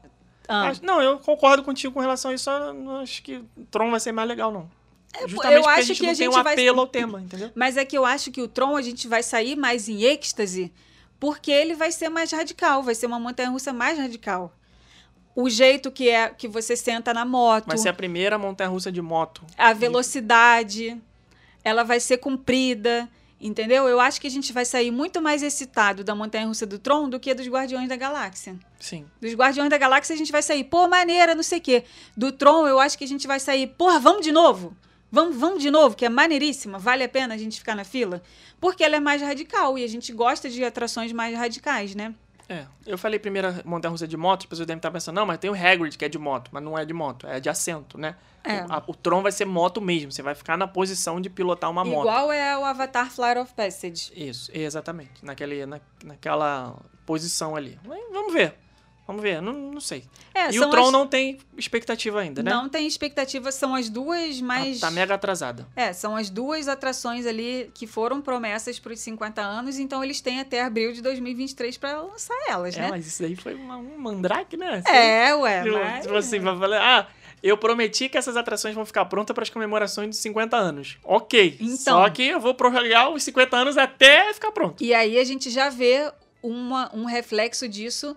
[0.48, 4.12] Ah, Não, eu concordo contigo com relação a isso, não acho que Tron vai ser
[4.12, 4.70] mais legal, não.
[5.14, 6.88] É, eu Justamente porque acho a gente que a tem um gente vai- apelo ao
[6.88, 7.52] tema, entendeu?
[7.56, 10.72] Mas é que eu acho que o Tron a gente vai sair mais em êxtase,
[11.20, 14.54] porque ele vai ser mais radical, vai ser uma montanha russa mais radical.
[15.36, 19.02] O jeito que é que você senta na moto, Vai ser a primeira montanha-russa de
[19.02, 19.44] moto.
[19.58, 20.98] a velocidade,
[21.64, 23.08] ela vai ser comprida,
[23.40, 23.88] entendeu?
[23.88, 27.20] Eu acho que a gente vai sair muito mais excitado da montanha-russa do Tron do
[27.20, 28.56] que dos Guardiões da Galáxia.
[28.80, 29.06] Sim.
[29.22, 31.84] Dos Guardiões da Galáxia a gente vai sair, pô, maneira, não sei o quê.
[32.18, 34.76] Do Tron eu acho que a gente vai sair, porra, vamos de novo.
[35.12, 38.22] Vamos, vamos de novo, que é maneiríssima, vale a pena a gente ficar na fila.
[38.62, 42.14] Porque ela é mais radical e a gente gosta de atrações mais radicais, né?
[42.50, 45.52] É, eu falei primeira montanha-russa de moto, as pessoas devem estar pensando, não, mas tem
[45.52, 48.16] o Hagrid que é de moto, mas não é de moto, é de assento, né?
[48.44, 48.64] É.
[48.66, 51.70] O, a- o Tron vai ser moto mesmo, você vai ficar na posição de pilotar
[51.70, 52.00] uma moto.
[52.08, 54.12] Igual é o Avatar Flight of Passage.
[54.16, 56.76] Isso, exatamente, naquele, na, naquela
[57.06, 57.78] posição ali.
[57.86, 58.56] Mas Vamos ver,
[59.10, 60.04] vamos ver, não, não sei.
[60.36, 62.52] É, e o Tron as- não tem expectativa ainda, né?
[62.52, 64.80] Não tem expectativa, são as duas mais.
[64.80, 65.68] Tá, tá mega atrasada.
[65.76, 70.22] É, são as duas atrações ali que foram promessas para os 50 anos, então eles
[70.22, 72.88] têm até abril de 2023 para lançar elas, É, né?
[72.92, 74.82] mas isso daí foi uma- um mandrake, né?
[74.86, 76.02] É, ué, Tipo, mas...
[76.04, 77.08] tipo assim, vai falar, ah,
[77.42, 80.98] eu prometi que essas atrações vão ficar prontas para as comemorações de 50 anos.
[81.04, 81.58] Ok.
[81.60, 81.78] Então.
[82.04, 84.84] Só que eu vou prorrogar os 50 anos até ficar pronto.
[84.84, 86.12] E aí a gente já vê
[86.44, 88.16] uma, um reflexo disso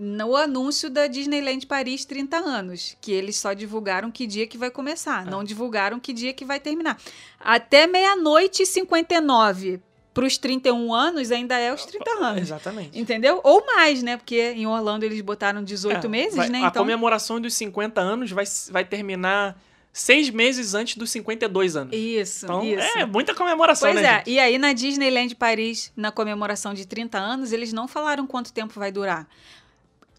[0.00, 4.70] no anúncio da Disneyland Paris 30 anos, que eles só divulgaram que dia que vai
[4.70, 5.30] começar, É.
[5.30, 6.96] não divulgaram que dia que vai terminar.
[7.40, 9.80] Até meia-noite e 59
[10.14, 12.42] para os 31 anos ainda é os 30 anos.
[12.42, 12.98] Exatamente.
[12.98, 13.40] Entendeu?
[13.44, 14.16] Ou mais, né?
[14.16, 16.58] Porque em Orlando eles botaram 18 É, meses, vai- né?
[16.64, 19.60] A Então, comemoração dos 50 anos vai, vai terminar
[19.92, 21.92] seis meses antes dos 52 anos.
[21.96, 22.98] isso, Então, isso.
[22.98, 24.30] é muita comemoração, Pois né, é, gente?
[24.30, 28.78] e aí na Disneyland Paris, na comemoração de 30 anos, eles não falaram quanto tempo
[28.78, 29.26] vai durar.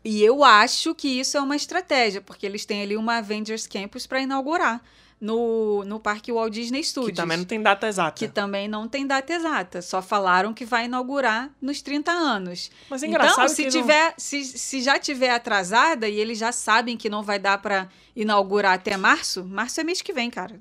[0.04, 4.08] E eu acho que isso é uma estratégia, porque eles têm ali uma Avengers Campus
[4.08, 4.82] para inaugurar
[5.20, 7.11] no, no Parque Walt Disney Studios.
[7.11, 8.11] Que também não tem data exata.
[8.17, 12.72] que também não tem data exata, só falaram que vai inaugurar nos 30 anos.
[12.89, 16.38] Mas é então, engraçado se que não- tiver, se, se já tiver atrasada e eles
[16.38, 20.30] já sabem que não vai dar para inaugurar até março, março é mês que vem,
[20.30, 20.59] cara.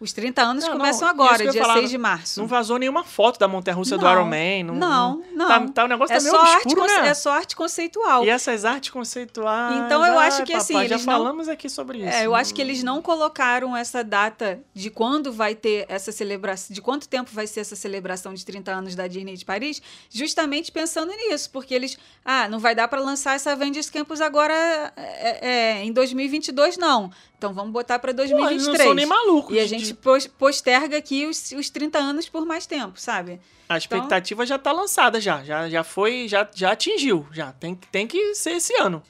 [0.00, 2.40] Os 30 anos Não, não, começam isso agora, que dia falar, 6 de março.
[2.40, 4.72] Não vazou nenhuma foto da montanha-russa do Não, Iron Man.
[4.72, 5.48] Não, não, não.
[5.48, 7.08] Tá, tá- o negócio é, tá meio só obscuro, né?
[7.08, 8.24] é só arte conceitual.
[8.24, 9.76] E essas artes conceituais.
[9.84, 12.08] Então, eu acho ai, que, assim, papai, já eles não- falamos aqui sobre isso.
[12.08, 16.72] É, eu acho que eles não colocaram essa data de quando vai ter essa celebração,
[16.74, 20.70] de quanto tempo vai ser essa celebração de 30 anos da Disney de Paris, justamente
[20.72, 24.54] pensando nisso, porque eles, ah, não vai dar para lançar essa Avengers Campus agora
[24.96, 25.48] é,
[25.78, 27.10] é, em 2022 não.
[27.38, 28.78] Então vamos botar para Pô, eles 2023.
[28.78, 29.56] não são nem malucos.
[29.56, 33.40] e a gente pos- posterga aqui os, os 30 anos por mais tempo, sabe?
[33.68, 35.42] A expectativa já tá lançada já.
[35.42, 37.26] Já, já foi, já, já atingiu.
[37.32, 37.52] Já.
[37.52, 39.02] Tem, que- tem que ser esse ano.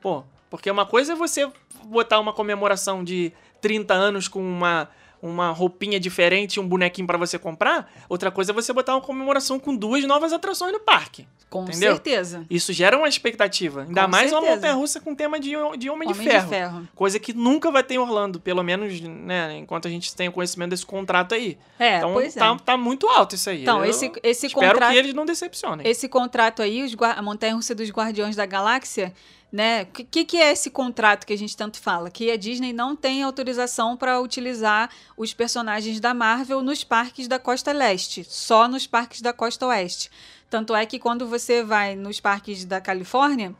[0.00, 1.50] Pô, porque uma coisa é você
[1.86, 3.32] botar uma comemoração de
[3.62, 4.90] 30 anos com uma,
[5.22, 7.90] uma roupinha diferente e um bonequinho pra você comprar.
[8.08, 11.26] Outra coisa é você botar uma comemoração com duas novas atrações no parque.
[11.48, 11.92] Com Entendeu?
[11.92, 12.46] certeza.
[12.48, 13.82] Isso gera uma expectativa.
[13.82, 14.56] Ainda Com mais uma certeza.
[14.56, 15.56] montanha-russa com tema de, de
[15.90, 16.44] Homem, Homem de, ferro.
[16.44, 16.88] de Ferro.
[16.94, 20.32] Coisa que nunca vai ter em Orlando, pelo menos, né, enquanto a gente tem o
[20.32, 21.58] conhecimento desse contrato aí.
[21.78, 22.40] É, então pois é.
[22.40, 23.62] tá, tá muito alto isso aí.
[23.62, 25.86] Então, Eu esse, esse espero contrato que eles não decepcionem.
[25.86, 29.12] Esse contrato aí, os a Montanha Russa dos Guardiões da Galáxia,
[29.52, 29.82] né?
[29.82, 32.10] O que, que é esse contrato que a gente tanto fala?
[32.10, 37.38] Que a Disney não tem autorização para utilizar os personagens da Marvel nos parques da
[37.38, 40.10] Costa Leste, só nos parques da Costa Oeste.
[40.48, 43.54] Tanto é que quando você vai nos parques da Califórnia,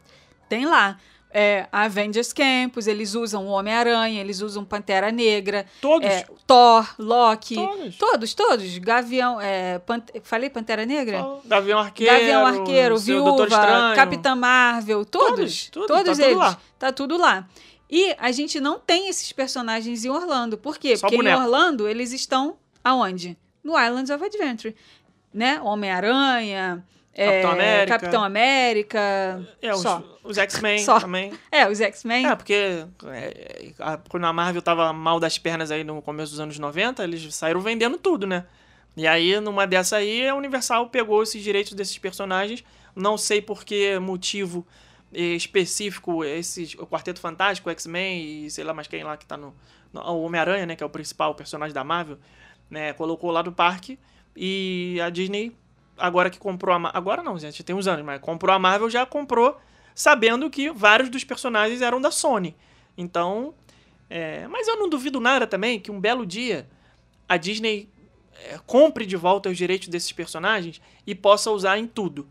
[0.49, 0.99] tem lá.
[1.34, 6.06] É, Avengers Campus, eles usam o Homem-Aranha, eles usam Pantera Negra, Todos.
[6.06, 7.96] é, Thor, Loki, Todos.
[7.96, 8.78] todos, todos.
[8.78, 11.24] Gavião, é, Pante- falei Pantera Negra?
[11.46, 12.12] Gavião Arqueiro.
[12.12, 13.46] Gavião Arqueiro, Viúva.
[13.96, 15.30] Capitã Marvel, todos.
[15.30, 16.36] Todos, tudo, todos tá tudo eles.
[16.36, 16.58] lá.
[16.78, 17.48] Tá tudo lá.
[17.90, 20.58] E a gente não tem esses personagens em Orlando.
[20.58, 20.96] Por quê?
[20.96, 21.38] Só Porque boneco.
[21.40, 23.38] em Orlando eles estão aonde?
[23.64, 24.74] No Islands of Adventure.
[25.32, 25.58] Né?
[25.62, 26.84] Homem-Aranha,
[27.14, 27.98] é, Capitão América.
[27.98, 29.46] Capitão América.
[29.60, 29.82] É, os,
[30.24, 31.32] os X-Men também.
[31.50, 32.26] É, os X-Men.
[32.26, 36.40] É, porque é, a- quando a Marvel tava mal das pernas aí no começo dos
[36.40, 38.44] anos 90, eles saíram vendendo tudo, né?
[38.96, 42.62] E aí, numa dessa aí, a Universal pegou esses direitos desses personagens.
[42.94, 44.66] Não sei por que motivo
[45.14, 49.24] eh, específico, esses, o Quarteto Fantástico, o X-Men e sei lá mais quem lá que
[49.26, 49.54] tá no.
[49.92, 50.76] no- o Homem-Aranha, né?
[50.76, 52.18] Que é o principal personagem da Marvel,
[52.70, 52.92] né?
[52.92, 53.98] Colocou lá do parque.
[54.36, 55.54] E a Disney,
[55.97, 56.99] agora que comprou a Marvel.
[56.99, 59.59] Agora não, gente, tem uns anos, mas comprou a Marvel, já comprou
[59.95, 62.57] sabendo que vários dos personagens eram da Sony.
[62.97, 63.55] Então.
[64.11, 66.66] é, mas eu não duvido nada também que um belo dia
[67.28, 67.88] a Disney
[68.45, 72.28] é, compre de volta os direitos desses personagens e possa usar em tudo.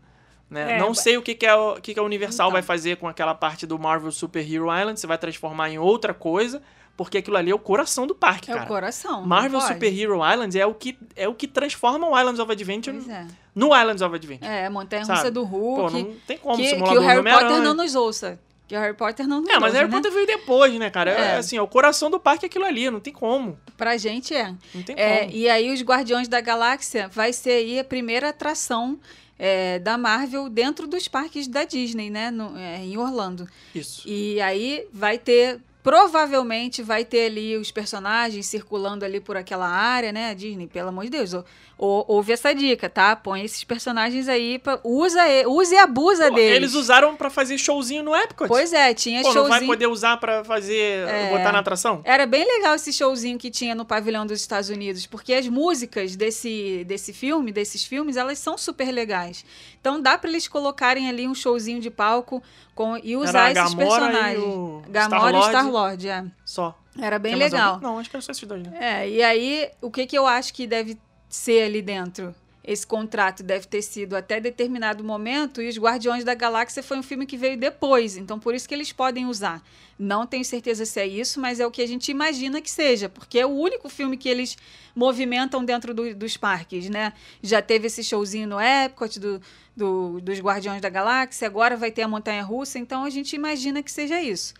[0.48, 0.76] Né?
[0.76, 2.52] É, não sei o que, que, a, o que, que a Universal Então.
[2.52, 6.12] vai fazer com aquela parte do Marvel Super Hero Island, se vai transformar em outra
[6.12, 6.62] coisa,
[6.96, 8.64] porque aquilo ali é o coração do parque, é cara.
[8.66, 9.22] o coração.
[9.26, 9.60] Marvel.
[9.60, 13.26] Super Hero Islands é o que, é o que transforma o Islands of Adventure é.
[13.54, 14.50] no Islands of Adventure.
[14.50, 15.30] É, Montanha Russa Sabe?
[15.30, 15.56] do Pô,
[15.88, 15.92] Hulk.
[16.02, 17.22] não tem como que, que simulador o Harry.
[17.30, 18.38] Potter não nos ouça.
[18.62, 19.80] Porque o Harry Potter não É, mas né?
[19.80, 21.10] Harry Potter veio depois, né, cara?
[21.10, 21.36] É, É.
[21.36, 23.58] assim, é o coração do parque é aquilo ali, não tem como.
[23.76, 24.54] Pra gente é.
[24.74, 25.32] Não tem É, como.
[25.32, 28.98] e aí os Guardiões da Galáxia vai ser aí a primeira atração
[29.38, 32.30] é, da Marvel dentro dos parques da Disney, né?
[32.30, 33.48] no- é, em Orlando.
[33.74, 34.08] Isso.
[34.08, 35.60] E aí vai ter.
[35.82, 40.34] Provavelmente vai ter ali os personagens circulando ali por aquela área, né?
[40.34, 41.32] Disney, pelo amor de Deus.
[41.34, 41.44] Ou,
[41.76, 43.14] ou, ouve essa dica, tá?
[43.16, 44.58] Põe esses personagens aí.
[44.58, 46.56] Pra, usa, e- use e abusa Pô, deles.
[46.56, 48.48] eles usaram pra fazer showzinho no Epcot.
[48.48, 49.58] Pois é, tinha Pô, não showzinho.
[49.58, 51.30] vai poder usar pra fazer, É.
[51.30, 52.00] botar na atração?
[52.04, 56.16] Era bem legal esse showzinho que tinha no pavilhão dos Estados Unidos, porque as músicas
[56.16, 59.44] desse, desse filme, desses filmes, elas são super legais.
[59.80, 62.42] Então dá pra eles colocarem ali um showzinho de palco
[62.74, 64.44] com, e usar Era esses Gamora e personagens.
[64.44, 65.48] o Gamora e Star-Lord.
[65.48, 66.24] Star-Lord, é.
[66.44, 66.78] Só.
[66.98, 67.80] Era bem Tem legal.
[67.80, 68.76] Não, acho que era só esses dois, né?
[68.78, 70.98] É, e aí, o que, que eu acho que deve
[71.28, 72.34] ser ali dentro?
[72.64, 77.02] Esse contrato deve ter sido até determinado momento, e Os Guardiões da Galáxia foi um
[77.02, 79.60] filme que veio depois, então por isso que eles podem usar.
[79.98, 83.08] Não tenho certeza se é isso, mas é o que a gente imagina que seja,
[83.08, 84.56] porque é o único filme que eles
[84.94, 87.12] movimentam dentro do- dos parques, né?
[87.42, 89.40] Já teve esse showzinho no Epcot do,
[89.76, 93.82] do- dos Guardiões da Galáxia, agora vai ter a Montanha Russa, então a gente imagina
[93.82, 94.54] que seja isso.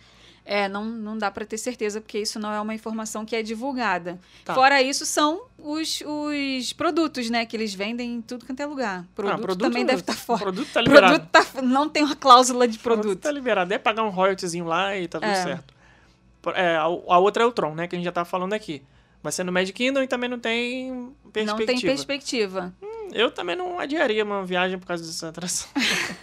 [0.45, 3.41] É, não, não dá para ter certeza, porque isso não é uma informação que é
[3.41, 4.19] divulgada.
[4.43, 4.53] Tá.
[4.53, 7.45] Fora isso, são os, os produtos, né?
[7.45, 9.05] Que eles vendem em tudo quanto é lugar.
[9.15, 10.41] Produto, Ah, produto também deve estar fora.
[10.41, 11.13] Produto tá liberado.
[11.29, 13.21] Produto tá, não tem uma cláusula de Produto produto.
[13.21, 13.69] tá liberado.
[13.69, 15.43] Deve pagar um royaltyzinho lá e tá tudo É.
[15.43, 15.73] certo.
[16.55, 17.87] É, a, a outra é o Tron, né?
[17.87, 18.81] Que a gente já tava falando aqui.
[19.21, 21.45] Vai ser no Magic Kingdom e também não tem perspectiva.
[21.45, 22.73] Não tem perspectiva.
[23.13, 25.69] Eu também não adiaria uma viagem por causa dessa atração.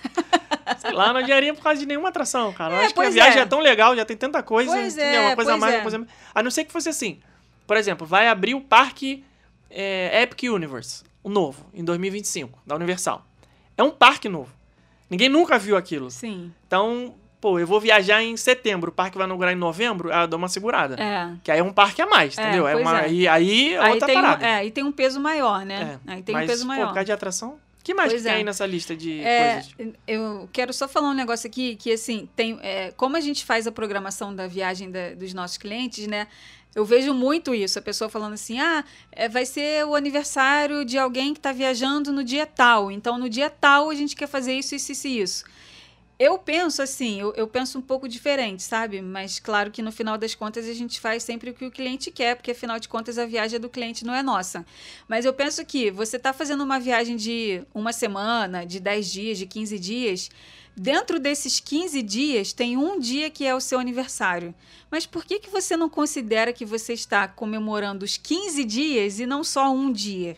[0.79, 2.75] Sei lá, não adiaria por causa de nenhuma atração, cara.
[2.75, 3.43] É, acho que a viagem é.
[3.43, 3.47] é.
[3.47, 4.73] tão legal, já tem tanta coisa.
[4.73, 5.21] Pois entendeu?
[5.21, 5.77] é, uma coisa a mais, é.
[5.77, 6.11] uma coisa a mais.
[6.35, 7.21] A não ser que fosse assim.
[7.67, 9.25] Por exemplo, vai abrir o parque
[9.71, 13.25] é, Epic Universe, o novo, em 2025, da Universal.
[13.77, 14.53] É um parque novo.
[15.09, 16.11] Ninguém nunca viu aquilo.
[16.11, 16.53] Sim.
[16.67, 20.29] Então, pô, eu vou viajar em setembro, o parque vai inaugurar em novembro, ah, eu
[20.29, 20.95] dou uma segurada.
[21.01, 21.33] É.
[21.43, 22.69] Que aí é um parque a mais, É, entendeu?
[22.69, 23.13] É uma, é.
[23.13, 24.47] E aí é Aí outra tem, parada.
[24.47, 25.99] é, aí tem um peso maior, né?
[26.07, 26.87] É, Aí tem mas, um peso Pô, maior.
[26.89, 27.59] por causa de atração?
[27.83, 28.39] Que mais Pois que tem é.
[28.39, 29.95] aí nessa lista de É, coisas?
[30.07, 33.67] eu quero só falar um negócio aqui que assim tem é, como a gente faz
[33.67, 36.27] a programação da viagem da- dos nossos clientes, né?
[36.75, 40.97] Eu vejo muito isso, a pessoa falando assim, ah, é, vai ser o aniversário de
[40.99, 44.53] alguém que está viajando no dia tal, então no dia tal a gente quer fazer
[44.55, 45.45] isso, isso, isso e isso.
[46.21, 49.01] Eu penso assim, eu, eu penso um pouco diferente, sabe?
[49.01, 52.11] Mas claro que no final das contas a gente faz sempre o que o cliente
[52.11, 54.67] quer, porque afinal de contas a viagem do cliente, não é nossa.
[55.09, 59.39] Mas eu penso que você está fazendo uma viagem de uma semana, de 10 dias,
[59.39, 60.31] de 15 dias.
[60.77, 64.55] Dentro desses 15 dias, tem um dia que é o seu aniversário.
[64.91, 69.25] Mas por que, que você não considera que você está comemorando os 15 dias e
[69.25, 70.37] não só um dia?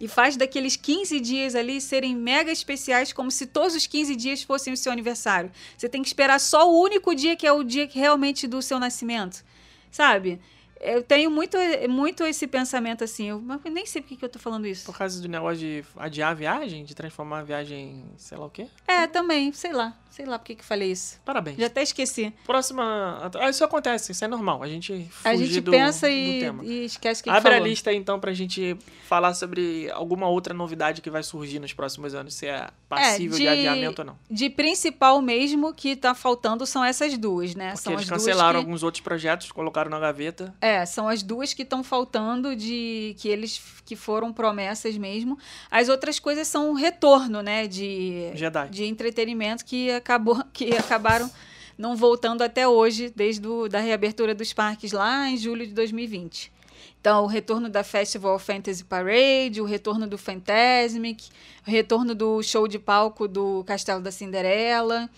[0.00, 4.42] E faz daqueles 15 dias ali serem mega especiais, como se todos os 15 dias
[4.42, 5.50] fossem o seu aniversário.
[5.76, 8.60] Você tem que esperar só o único dia que é o dia que realmente do
[8.60, 9.44] seu nascimento.
[9.90, 10.40] Sabe?
[10.80, 11.56] Eu tenho muito,
[11.88, 13.28] muito esse pensamento assim.
[13.28, 13.40] Eu
[13.70, 14.84] nem sei por que, que eu tô falando isso.
[14.84, 18.46] Por causa do negócio de adiar a viagem, de transformar a viagem em sei lá
[18.46, 18.66] o quê?
[18.88, 19.96] É, também, sei lá.
[20.12, 21.18] Sei lá por que, que falei isso.
[21.24, 21.56] Parabéns.
[21.56, 22.32] Já até esqueci.
[22.44, 23.30] Próxima.
[23.40, 24.62] Ah, isso acontece, isso é normal.
[24.62, 26.64] A gente A gente do, pensa do e, tema.
[26.64, 27.68] e esquece o que, Abre a falou.
[27.68, 28.76] lista aí, então pra gente
[29.08, 33.42] falar sobre alguma outra novidade que vai surgir nos próximos anos, se é passível de...
[33.44, 34.18] de- adiamento ou não.
[34.30, 37.70] De principal mesmo que tá faltando são essas duas, né?
[37.70, 38.66] Porque são eles as duas cancelaram que...
[38.66, 40.54] alguns outros projetos, colocaram na gaveta.
[40.60, 45.38] É, são as duas que estão faltando de que eles que foram promessas mesmo.
[45.70, 48.68] As outras coisas são um retorno, né, de Jedi.
[48.68, 51.30] de entretenimento que acabou que acabaram
[51.78, 56.52] não voltando até hoje, desde do, da reabertura dos parques lá em julho de 2020.
[57.00, 61.30] Então, o retorno da Festival Fantasy Parade, o retorno do Fantasmic,
[61.66, 65.10] o retorno do show de palco do Castelo da Cinderela.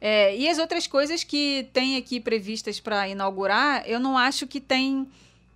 [0.00, 4.60] É, e as outras coisas que tem aqui previstas para inaugurar, eu não acho que
[4.60, 5.08] tem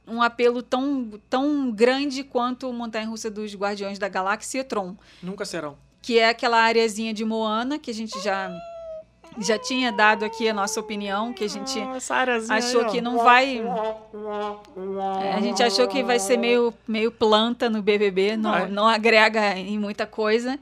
[0.07, 4.97] um apelo tão, tão grande quanto o Montanha Russa dos Guardiões da Galáxia e Tron
[5.23, 5.77] Nunca serão.
[6.01, 8.51] que é aquela areazinha de Moana, que a gente já,
[9.39, 13.59] já tinha dado aqui a nossa opinião, que a gente Ah, achou que não vai.
[15.23, 19.57] é, a gente achou que vai ser meio, meio planta no BBB, não, não agrega
[19.57, 20.59] em muita coisa.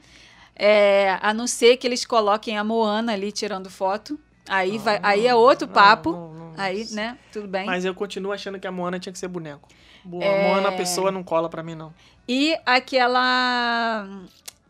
[0.55, 4.17] É, a não ser que eles coloquem a Moana ali tirando foto.
[4.47, 6.11] Aí, vai, aí é outro Não, papo.
[6.11, 6.53] não, não.
[6.55, 7.17] Aí, né?
[7.33, 7.65] Tudo bem.
[7.65, 9.67] Mas eu continuo achando que a Moana tinha que ser boneco.
[10.03, 10.47] Bo- É.
[10.47, 11.91] Moana, a pessoa, não cola pra mim, não.
[12.27, 14.07] E aquela.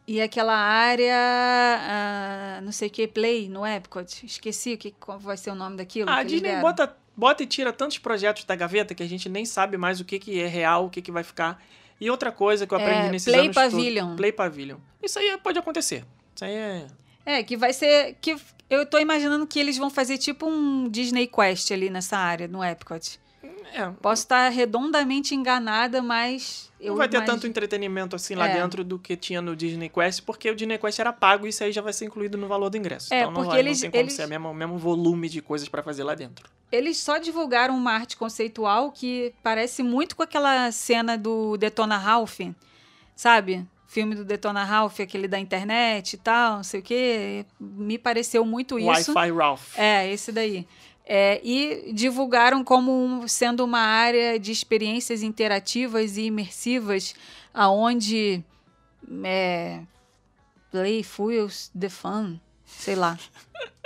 [0.07, 1.13] E aquela área.
[1.15, 4.25] ah, não sei o que, Play no Epcot.
[4.25, 6.09] Esqueci o que, qual vai ser o nome daquilo.
[6.09, 9.45] Ah, a Disney bota, bota e tira tantos projetos da gaveta que a gente nem
[9.45, 11.61] sabe mais o que, que é real, o que, que vai ficar.
[11.99, 14.15] E outra coisa que eu aprendi É, nesses Play anos todos- Pavilion.
[14.15, 14.77] Play Pavilion.
[15.01, 16.05] Isso aí pode acontecer.
[16.35, 16.87] Isso aí é...
[17.25, 18.15] É, que vai ser.
[18.21, 18.35] que
[18.69, 22.63] Eu tô imaginando que eles vão fazer tipo um Disney Quest ali nessa área, no
[22.63, 23.19] Epcot.
[23.73, 26.71] É, Posso estar redondamente enganada, mas.
[26.79, 28.53] Eu não vai ter tanto entretenimento assim lá É.
[28.61, 31.63] dentro do que tinha no Disney Quest, porque o Disney Quest era pago e isso
[31.63, 33.13] aí já vai ser incluído no valor do ingresso.
[33.13, 35.27] É, então não, porque vai, eles- não tem como eles- ser o mesmo, mesmo volume
[35.27, 36.49] de coisas pra fazer lá dentro.
[36.71, 42.39] Eles só divulgaram uma arte conceitual que parece muito com aquela cena do Detona Ralph,
[43.15, 43.65] sabe?
[43.87, 47.45] Filme do Detona Ralph, aquele da internet e tal, não sei o quê.
[47.59, 49.13] Me pareceu muito isso.
[49.13, 49.77] Wi-Fi Ralph.
[49.79, 50.67] É, esse daí.
[51.07, 57.13] É, e divulgaram como um- sendo uma área de experiências interativas e imersivas,
[57.53, 58.43] aonde
[59.23, 59.81] é,
[60.71, 63.19] play fuels the fun, sei lá,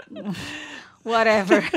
[1.03, 1.69] whatever.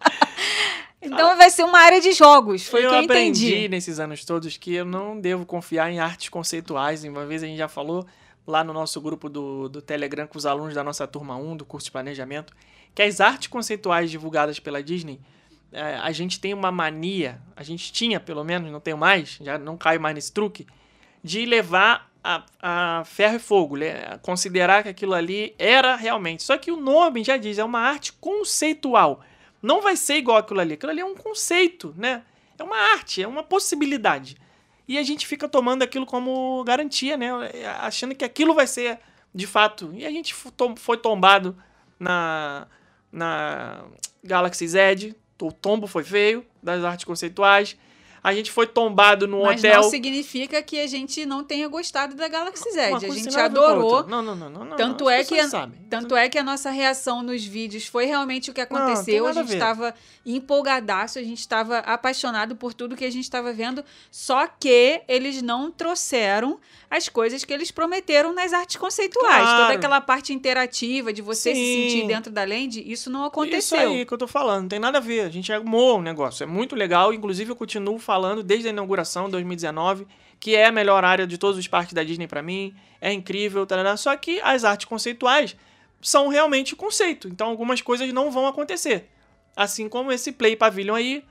[1.02, 3.68] então vai ser uma área de jogos, foi o eu que eu aprendi entendi.
[3.68, 7.04] nesses anos todos que eu não devo confiar em artes conceituais.
[7.04, 8.06] Uma vez a gente já falou
[8.46, 11.64] lá no nosso grupo do, do Telegram com os alunos da nossa turma 1 do
[11.64, 12.54] curso de planejamento,
[12.96, 15.20] que as artes conceituais divulgadas pela Disney,
[15.70, 19.58] eh, a gente tem uma mania, a gente tinha pelo menos, não tenho mais, já
[19.58, 20.66] não caio mais nesse truque,
[21.22, 23.76] de levar a, a ferro e fogo,
[24.22, 26.42] considerar que aquilo ali era realmente.
[26.42, 29.22] Só que o nome já diz, é uma arte conceitual.
[29.60, 30.72] Não vai ser igual aquilo ali.
[30.72, 32.22] Aquilo ali é um conceito, né?
[32.58, 34.38] É uma arte, é uma possibilidade.
[34.88, 37.28] E a gente fica tomando aquilo como garantia, né?
[37.80, 38.98] Achando que aquilo vai ser
[39.34, 39.90] de fato.
[39.92, 40.34] E a gente
[40.76, 41.54] foi tombado
[42.00, 42.66] na,
[43.12, 43.84] na
[44.22, 45.14] Galaxy Z.
[45.40, 47.76] O tombo foi feio das artes conceituais.
[48.26, 49.82] A gente foi tombado no Mas hotel.
[49.82, 52.88] não significa que a gente não tenha gostado da Galaxy Z.
[52.88, 54.04] Uma A gente adorou.
[54.04, 54.76] Não, não, não, não, não.
[54.76, 55.78] Tanto as é, que a, sabem.
[55.88, 59.26] tanto é que a nossa reação nos vídeos foi realmente o que aconteceu.
[59.26, 59.94] a nada a gente estava
[60.26, 63.84] empolgadaço, a gente estava apaixonado por tudo que a gente estava vendo.
[64.10, 66.58] Só que eles não trouxeram
[66.90, 69.42] as coisas que eles prometeram nas artes conceituais.
[69.42, 69.62] Claro.
[69.62, 71.90] Toda aquela parte interativa de você se Sim.
[71.90, 73.90] sentir dentro da land, isso não Isso aconteceu.
[73.90, 75.20] aí que eu tô falando, não tem nada a ver.
[75.20, 77.14] A gente amou o negócio, é muito legal.
[77.14, 80.06] Inclusive, eu continuo falando desde a inauguração, 2019,
[80.38, 82.74] que é a melhor área de todos os parques da Disney pra mim.
[83.00, 83.96] É incrível, tarará.
[83.96, 85.56] só que as artes conceituais
[86.00, 87.28] são realmente conceito.
[87.28, 89.10] Então, algumas coisas não vão acontecer.
[89.54, 91.24] Assim como esse Play Pavilion aí,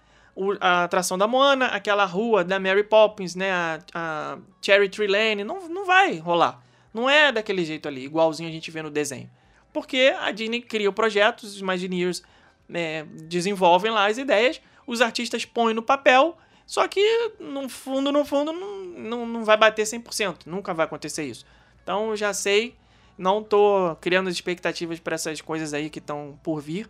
[0.60, 5.44] a atração da Moana, aquela rua da Mary Poppins, né, a, a Cherry Tree Lane,
[5.44, 6.62] não, não vai rolar.
[6.94, 9.30] Não é daquele jeito ali, igualzinho a gente vê no desenho.
[9.72, 12.24] Porque a Disney cria o projeto, os Imagineers
[12.68, 17.02] né, desenvolvem lá as ideias, os artistas põem no papel, só que
[17.40, 21.46] no fundo, no fundo, não, não, não vai bater 100%, nunca vai acontecer isso.
[21.84, 22.76] Então eu já sei,
[23.18, 26.90] não tô criando expectativas para essas coisas aí que estão por vir.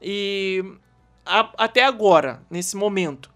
[0.00, 0.64] E
[1.24, 3.30] a- até agora, nesse momento,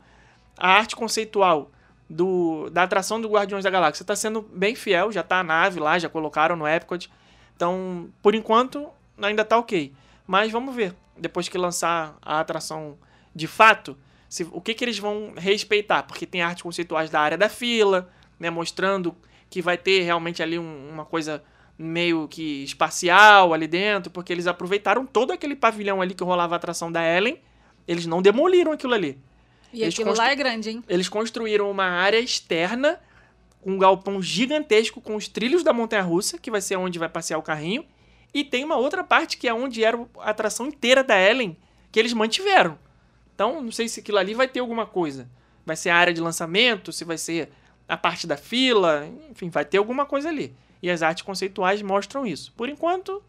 [0.57, 1.71] a arte conceitual
[2.09, 5.79] do, da atração do Guardiões da Galáxia está sendo bem fiel, já tá a nave
[5.81, 7.11] lá, já colocaram no Epcot.
[7.55, 8.89] Então, por enquanto,
[9.21, 9.93] ainda tá ok.
[10.27, 12.99] Mas vamos ver, depois que lançar a atração
[13.35, 13.97] de fato,
[14.37, 16.03] se, o que, que eles vão respeitar.
[16.03, 19.17] Porque tem artes conceituais da área da fila, né, mostrando
[19.49, 21.43] que vai ter realmente ali um- uma coisa
[21.79, 26.57] meio que espacial ali dentro, porque eles aproveitaram todo aquele pavilhão ali que rolava a
[26.57, 27.39] atração da Ellen,
[27.89, 29.19] eles não demoliram aquilo ali.
[29.73, 30.83] E Eles aquilo lá é grande, hein?
[30.89, 32.99] Eles construíram uma área externa,
[33.65, 37.43] um galpão gigantesco com os trilhos da montanha-russa, que vai ser onde vai passear o
[37.43, 37.85] carrinho,
[38.35, 41.57] e tem uma outra parte que é onde era a atração inteira da Ellen,
[41.93, 42.79] que eles mantiveram.
[43.37, 45.29] Então, não sei se aquilo ali vai ter alguma coisa.
[45.65, 47.51] Vai ser a área de lançamento, se vai ser
[47.87, 50.53] a parte da fila, enfim, vai ter alguma coisa ali.
[50.83, 52.51] E as artes conceituais mostram isso.
[52.57, 53.23] Por enquanto,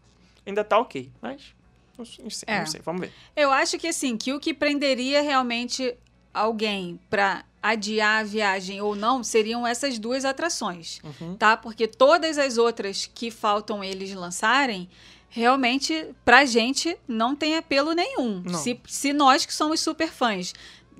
[0.46, 1.54] ainda tá ok, mas
[1.98, 2.58] não sei, É.
[2.60, 3.12] não sei vamos ver.
[3.36, 5.94] Eu acho que assim, que o que prenderia realmente
[6.32, 11.36] alguém pra adiar a viagem ou não seriam essas duas atrações, Uhum.
[11.36, 11.56] tá?
[11.56, 14.88] Porque todas as outras que faltam eles lançarem,
[15.28, 18.42] realmente pra gente não tem apelo nenhum.
[18.44, 18.58] Não.
[18.58, 20.52] Se, se nós que somos super fãs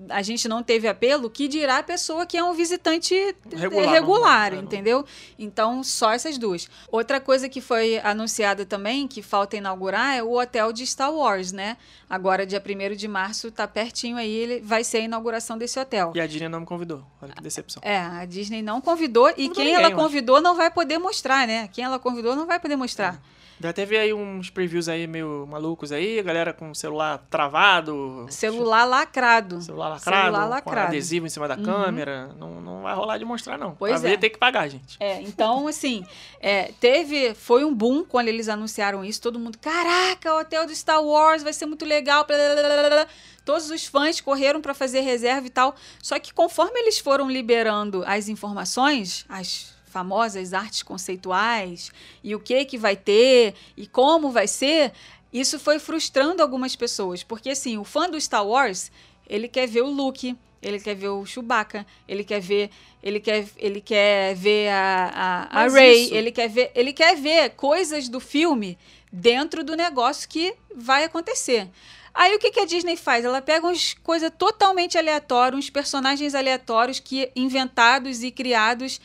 [0.09, 3.14] a gente não teve apelo, que dirá a pessoa que é um visitante
[3.51, 5.05] Regular, regular, normal, é, entendeu?
[5.39, 6.68] Então, só essas duas.
[6.91, 11.53] Outra coisa que foi anunciada também, que falta inaugurar, é o hotel de Star Wars,
[11.53, 11.76] né?
[12.09, 16.12] Agora, dia 1 de março, tá pertinho aí, ele vai ser a inauguração desse hotel.
[16.14, 17.05] E a Disney não me convidou.
[17.20, 17.83] Olha que decepção.
[17.85, 21.68] É, a Disney não convidou e quem ninguém, ela convidou não vai poder mostrar, né?
[21.68, 23.20] Quem ela convidou não vai poder mostrar.
[23.61, 28.27] Já teve aí uns previews aí meio malucos aí, a galera com o celular travado.
[28.31, 29.61] Celular lacrado.
[29.61, 30.81] Celular lacrado, Celular com lacrado.
[30.81, 30.87] Uhum.
[30.89, 32.31] adesivo em cima da câmera.
[32.39, 33.75] Não, não vai rolar de mostrar, não.
[33.75, 34.17] Pois pra ver, é.
[34.17, 34.97] tem que pagar, gente.
[35.01, 36.07] É, então, assim,
[36.41, 37.35] é, teve.
[37.35, 39.21] Foi um boom quando eles anunciaram isso.
[39.21, 42.25] Todo mundo, caraca, o hotel do Star Wars vai ser muito legal.
[42.25, 43.07] blá, blá, blá."
[43.45, 45.75] Todos os fãs correram para fazer reserva e tal.
[46.03, 51.91] Só que conforme eles foram liberando as informações, as famosas artes conceituais
[52.22, 54.93] e o que que vai ter e como vai ser,
[55.32, 58.91] isso foi frustrando algumas pessoas, porque assim, o fã do Star Wars,
[59.28, 62.70] ele quer ver o Luke, ele quer ver o Chewbacca, ele quer ver,
[63.03, 67.16] ele quer, ele quer ver a, a, a Rey, isso- ele quer ver, ele quer
[67.16, 68.76] ver coisas do filme
[69.12, 71.68] dentro do negócio que vai acontecer.
[72.12, 73.24] Aí o que, que a Disney faz?
[73.24, 79.01] Ela pega umas coisas totalmente aleatórias, uns personagens aleatórios que inventados e criados,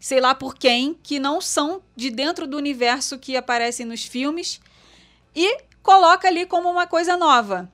[0.00, 4.60] sei lá por quem, que não são de dentro do universo que aparecem nos filmes
[5.34, 7.70] e coloca ali como uma coisa nova.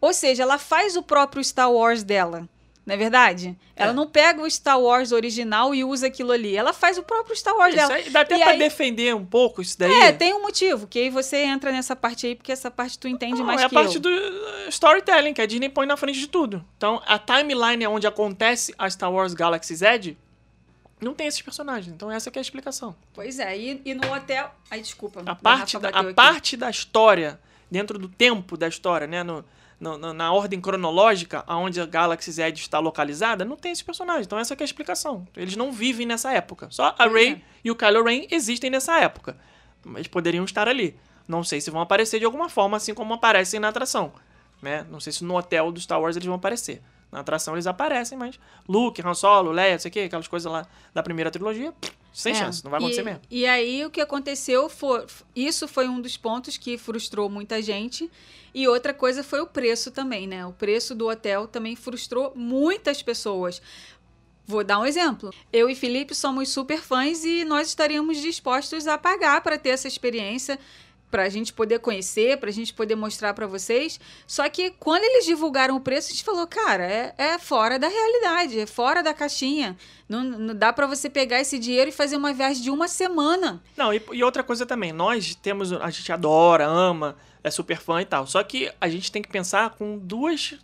[0.00, 2.48] Ou seja, ela faz o próprio Star Wars dela.
[2.86, 3.54] Não é verdade?
[3.76, 3.94] Ela É.
[3.94, 6.56] não pega o Star Wars original e usa aquilo ali.
[6.56, 7.94] Ela faz o próprio Star Wars Isso dela.
[7.94, 9.92] aí dá até E pra aí- defender um pouco isso daí.
[9.92, 13.06] É, tem um motivo, que aí você entra nessa parte aí, porque essa parte tu
[13.06, 14.00] entende Não, mais é a que parte eu.
[14.00, 16.64] do uh, storytelling, que a Disney põe na frente de tudo.
[16.78, 20.16] Então, a timeline é onde acontece a Star Wars Galaxy Z,
[21.00, 21.92] não tem esses personagens.
[21.94, 22.94] Então, essa que é a explicação.
[23.14, 24.50] Pois é, e, e no hotel...
[24.70, 25.22] Ai, desculpa.
[25.26, 26.14] A parte, da, a aqui.
[26.14, 27.38] parte da história,
[27.70, 29.22] dentro do tempo da história, né?
[29.22, 29.44] No,
[29.80, 34.26] no- no- na ordem cronológica, aonde a Galaxy Z está localizada, não tem esses personagens.
[34.26, 35.26] Então, essa que é a explicação.
[35.36, 36.66] Eles não vivem nessa época.
[36.70, 37.40] Só a Rey é.
[37.64, 39.36] e o Kylo Ren existem nessa época.
[39.84, 40.98] Mas poderiam estar ali.
[41.28, 44.12] Não sei se vão aparecer de alguma forma, assim como aparecem na atração.
[44.60, 44.84] Né?
[44.90, 46.82] Não sei se no hotel do Star Wars eles vão aparecer.
[47.10, 48.38] Na atração eles aparecem, mas
[48.68, 51.72] Luke, Han Solo, Leia, não sei o que, aquelas coisas lá da primeira trilogia,
[52.12, 53.20] sem É, chance, não vai acontecer e, mesmo.
[53.30, 55.06] E aí o que aconteceu foi.
[55.34, 58.10] Isso foi um dos pontos que frustrou muita gente.
[58.54, 60.44] E outra coisa foi o preço também, né?
[60.44, 63.62] O preço do hotel também frustrou muitas pessoas.
[64.46, 65.30] Vou dar um exemplo.
[65.52, 69.86] Eu e Felipe somos super fãs e nós estaríamos dispostos a pagar para ter essa
[69.86, 70.58] experiência,
[71.10, 73.98] para a gente poder conhecer, para a gente poder mostrar para vocês.
[74.26, 77.88] Só que quando eles divulgaram o preço, a gente falou, cara, é, é fora da
[77.88, 79.76] realidade, é fora da caixinha.
[80.08, 83.62] Não, não dá para você pegar esse dinheiro e fazer uma viagem de uma semana.
[83.76, 88.00] Não, e, e outra coisa também, nós temos, a gente adora, ama, é super fã
[88.02, 88.26] e tal.
[88.26, 90.54] Só que a gente tem que pensar com duas.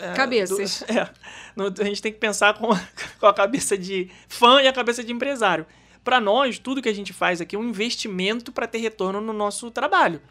[0.00, 0.84] é, Cabeças.
[0.86, 1.10] du- é,
[1.54, 2.68] no- a gente tem que pensar com,
[3.20, 5.66] com a cabeça de fã e a cabeça de empresário.
[6.06, 9.32] Pra nós, tudo que a gente faz aqui é um investimento para ter retorno no
[9.32, 10.22] nosso trabalho.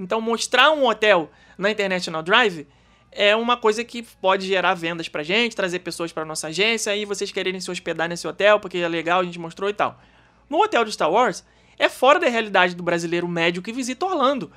[0.00, 2.66] Então, mostrar um hotel na International Drive
[3.12, 7.04] é uma coisa que pode gerar vendas pra gente, trazer pessoas pra nossa agência, aí
[7.04, 10.00] vocês quererem se hospedar nesse hotel porque é legal, a gente mostrou e tal.
[10.48, 11.44] No hotel do Star Wars,
[11.78, 14.50] é fora da realidade do brasileiro médio que visita Orlando.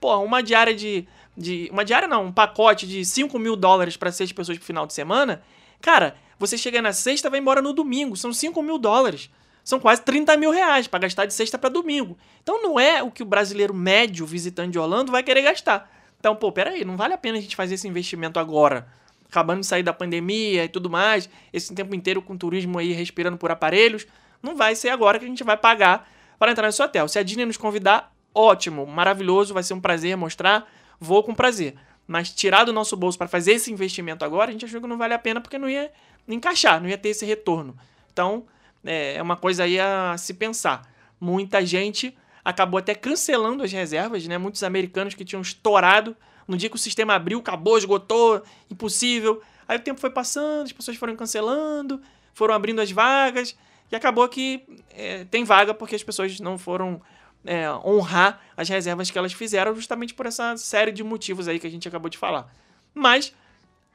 [0.00, 1.06] Pô, uma diária de.
[1.36, 4.88] de uma diária não, um pacote de 5 mil dólares pra seis pessoas pro final
[4.88, 5.40] de semana.
[5.80, 8.16] Cara, você chega na sexta vai embora no domingo.
[8.16, 9.30] São 5 mil dólares.
[9.66, 12.16] São quase 30 mil reais pra gastar de sexta pra domingo.
[12.40, 15.90] Então não é o que o brasileiro médio visitante de Orlando vai querer gastar.
[16.20, 18.86] Então, pô, peraí, não vale a pena a gente fazer esse investimento agora.
[19.28, 23.36] Acabando de sair da pandemia e tudo mais, esse tempo inteiro com turismo aí respirando
[23.36, 24.06] por aparelhos.
[24.40, 26.08] Não vai ser agora que a gente vai pagar
[26.38, 27.08] para entrar nesse hotel.
[27.08, 31.74] Se a Disney nos convidar, ótimo, maravilhoso, vai ser um prazer mostrar, vou com prazer.
[32.06, 34.96] Mas tirar do nosso bolso para fazer esse investimento agora, a gente achou que não
[34.96, 35.90] vale a pena porque não ia
[36.28, 37.76] encaixar, não ia ter esse retorno.
[38.12, 38.46] Então,
[38.84, 40.90] é é uma coisa aí a se pensar.
[41.20, 44.38] Muita gente acabou até cancelando as reservas, né?
[44.38, 46.16] Muitos americanos que tinham estourado.
[46.46, 49.42] No dia que o sistema abriu, acabou, esgotou, impossível.
[49.66, 52.00] Aí o tempo foi passando, as pessoas foram cancelando,
[52.32, 53.56] foram abrindo as vagas,
[53.90, 57.00] e acabou que é, tem vaga porque as pessoas não foram
[57.44, 61.66] é, honrar as reservas que elas fizeram, justamente por essa série de motivos aí que
[61.66, 62.52] a gente acabou de falar.
[62.94, 63.32] Mas,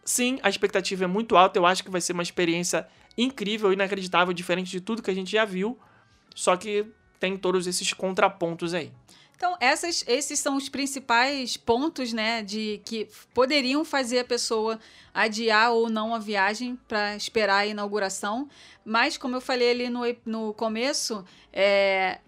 [0.03, 2.87] sim, a expectativa é muito alta, eu acho que vai ser uma experiência
[3.17, 5.77] incrível, inacreditável, diferente de tudo que a gente já viu,
[6.35, 6.85] só que
[7.19, 8.91] tem todos esses contrapontos aí.
[9.41, 14.79] Então, essas, esses são os principais pontos, né, de que poderiam fazer a pessoa
[15.11, 18.47] adiar ou não a viagem para esperar a inauguração.
[18.85, 22.19] Mas, como eu falei ali no, no começo, é,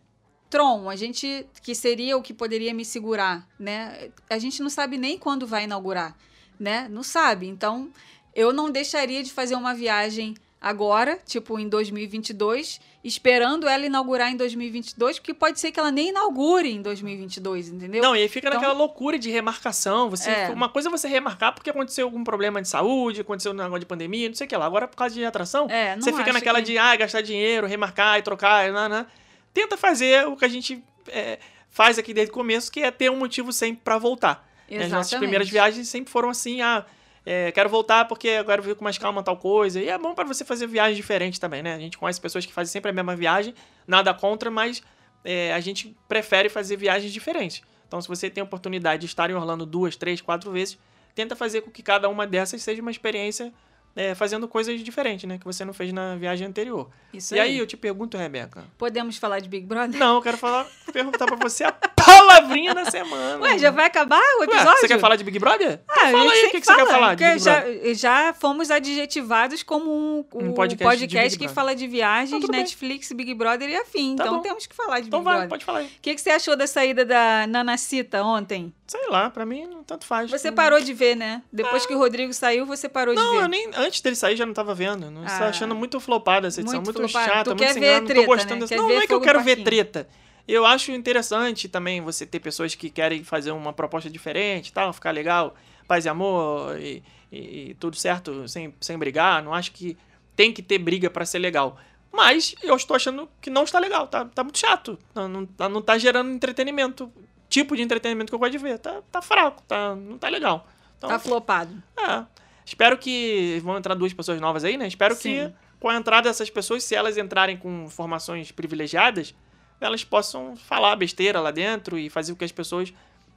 [0.50, 4.10] Tron, a gente que seria o que poderia me segurar, né?
[4.28, 6.18] A gente não sabe nem quando vai inaugurar,
[6.64, 6.88] né?
[6.90, 7.48] Não sabe.
[7.48, 7.90] Então,
[8.34, 14.38] eu não deixaria de fazer uma viagem agora, tipo em 2022, esperando ela inaugurar em
[14.38, 18.02] 2022, porque pode ser que ela nem inaugure em 2022, entendeu?
[18.02, 20.10] Não, e aí fica Então- naquela loucura de remarcação.
[20.10, 20.50] Você, É.
[20.52, 23.86] Uma coisa é você remarcar porque aconteceu algum problema de saúde, aconteceu um negócio de
[23.86, 24.66] pandemia, não sei o que lá.
[24.66, 27.68] Agora, por causa de atração, É, não você fica naquela que- de ah, gastar dinheiro,
[27.68, 28.72] remarcar e trocar.
[28.72, 29.06] Né, né.
[29.54, 31.40] Tenta fazer o que a gente é,
[31.70, 34.50] faz aqui desde o começo, que é ter um motivo sempre pra voltar.
[34.78, 35.20] Né, As nossas Exatamente.
[35.20, 36.86] primeiras viagens sempre foram assim, ah,
[37.26, 39.80] é, quero voltar porque eu quero ver com mais calma tal coisa.
[39.80, 41.76] E é bom pra você fazer viagens diferentes também, né?
[41.76, 43.54] A gente conhece pessoas que fazem sempre a mesma viagem,
[43.88, 44.84] nada contra, mas
[45.24, 47.62] é, a gente prefere fazer viagens diferentes.
[47.88, 50.78] Então, se você tem a oportunidade de estar em Orlando duas, três, quatro vezes,
[51.14, 53.54] tenta fazer com que cada uma dessas seja uma experiência
[53.96, 55.38] é, fazendo coisas diferentes, né?
[55.38, 56.90] Que você não fez na viagem anterior.
[57.14, 58.64] Isso e aí, eu te pergunto, Rebeca.
[58.78, 60.00] Podemos falar de Big Brother?
[60.00, 63.40] Não, eu quero falar, perguntar pra você a palavrinha da semana.
[63.44, 64.80] Ué, já vai acabar o Ué, episódio?
[64.80, 65.80] você quer falar de Big Brother?
[65.88, 67.64] Ah, Então fala aí o que, que você quer fala, falar de Big já,
[67.94, 72.62] já fomos adjetivados como um, Um um podcast podcast, que fala de viagens, Então, bem.
[72.62, 74.16] Netflix, Big Brother e afim.
[74.16, 74.42] Tá então bom.
[74.42, 75.50] temos que falar de Então Big vai, Brother.
[75.50, 75.86] pode falar aí.
[75.86, 78.74] O que, que você achou da saída da Nanacita ontem?
[78.86, 80.30] Sei lá, pra mim, tanto faz.
[80.30, 81.42] Você parou de ver, né?
[81.52, 83.44] Depois que o Rodrigo saiu, você parou de Não, ver.
[83.44, 85.10] eu nem, antes dele sair já não tava vendo.
[85.10, 85.48] Não Ah.
[85.48, 88.60] achando muito flopada essa edição, Muito muito, chata, muito sem graça, não tô gostando né?
[88.62, 88.76] dessa.
[88.76, 90.08] Quer Não, não é que eu quero ver treta.
[90.46, 94.92] Eu acho interessante também você ter pessoas que querem fazer uma proposta diferente, e tal,
[94.92, 95.56] ficar legal,
[95.88, 99.42] paz e amor e, e- e tudo certo, sem, sem brigar.
[99.42, 99.98] Não acho que
[100.36, 101.78] tem que ter briga pra ser legal.
[102.12, 105.00] Mas eu estou achando que não está legal, tá, tá muito chato.
[105.16, 107.10] Não, não, não tá gerando entretenimento.
[107.54, 108.80] Tipo de entretenimento que eu gosto de ver.
[108.80, 110.68] Tá, tá fraco, tá, não tá legal.
[110.98, 111.72] Então, Tá flopado.
[111.96, 112.26] é.
[112.66, 114.88] Espero que vão entrar duas pessoas novas aí, né?
[114.88, 115.54] Espero que Sim.
[115.80, 119.36] com a entrada dessas pessoas, se elas entrarem com formações privilegiadas,
[119.80, 122.92] elas possam falar besteira lá dentro e fazer com que as pessoas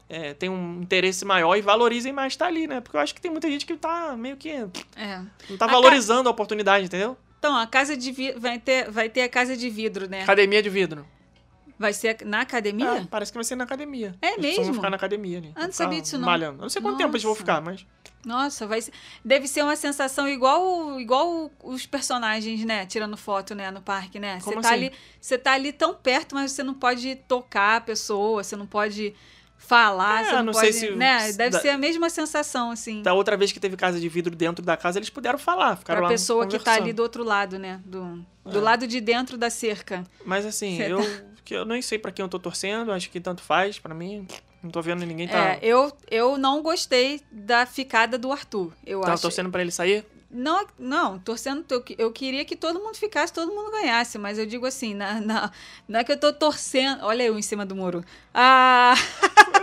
[0.08, 2.80] é, tenham um interesse maior e valorizem mais estar ali, né?
[2.80, 4.48] Porque eu acho que tem muita gente que tá meio que.
[4.48, 5.20] É.
[5.50, 7.18] não tá A valorizando a oportunidade, entendeu?
[7.38, 8.32] Então, a casa de vi...
[8.32, 10.22] vai ter vai ter a casa de vidro, né?
[10.22, 11.06] Academia de vidro.
[11.78, 12.86] Vai ser na academia?
[12.86, 14.14] É, parece que vai ser na academia.
[14.22, 14.64] É pessoas mesmo?
[14.64, 15.48] Vão ficar na academia ali.
[15.54, 16.26] Ah, não Vão ficar sabia disso, não.
[16.26, 16.58] Malhando.
[16.58, 17.40] Eu não sei quanto tempo eles vão Nossa.
[17.40, 17.86] ficar, mas.
[18.24, 18.92] Nossa, vai ser...
[19.24, 24.40] deve ser uma sensação igual igual os personagens, né, tirando foto, né, no parque, né?
[24.40, 24.68] Você tá assim?
[24.68, 28.66] ali, você tá ali tão perto, mas você não pode tocar a pessoa, você não
[28.66, 29.14] pode
[29.58, 31.32] falar, É, você não, não pode, sei se- né?
[31.32, 33.02] Deve dá- ser a mesma sensação assim.
[33.02, 35.76] Da outra vez que teve casa de vidro dentro da casa, eles puderam falar.
[35.76, 38.62] Ficaram Pra lá pessoa que tá ali do outro lado, né, do do É.
[38.62, 40.04] lado de dentro da cerca.
[40.24, 41.02] Mas assim, Cê eu, tá-
[41.44, 44.24] que eu nem sei pra quem eu tô torcendo, acho que tanto faz, pra mim,
[44.62, 48.72] não tô vendo ninguém tá, É, eu eu não gostei da ficada do Arthur.
[48.86, 50.04] Eu tá acho torcendo pra ele sair.
[50.36, 51.64] Não, não, torcendo.
[51.70, 55.20] Eu, eu queria que todo mundo ficasse, todo mundo ganhasse, mas eu digo assim, na,
[55.20, 55.50] na-
[55.88, 57.04] não é que eu tô torcendo.
[57.04, 58.04] Olha eu em cima do muro.
[58.34, 58.94] Ah,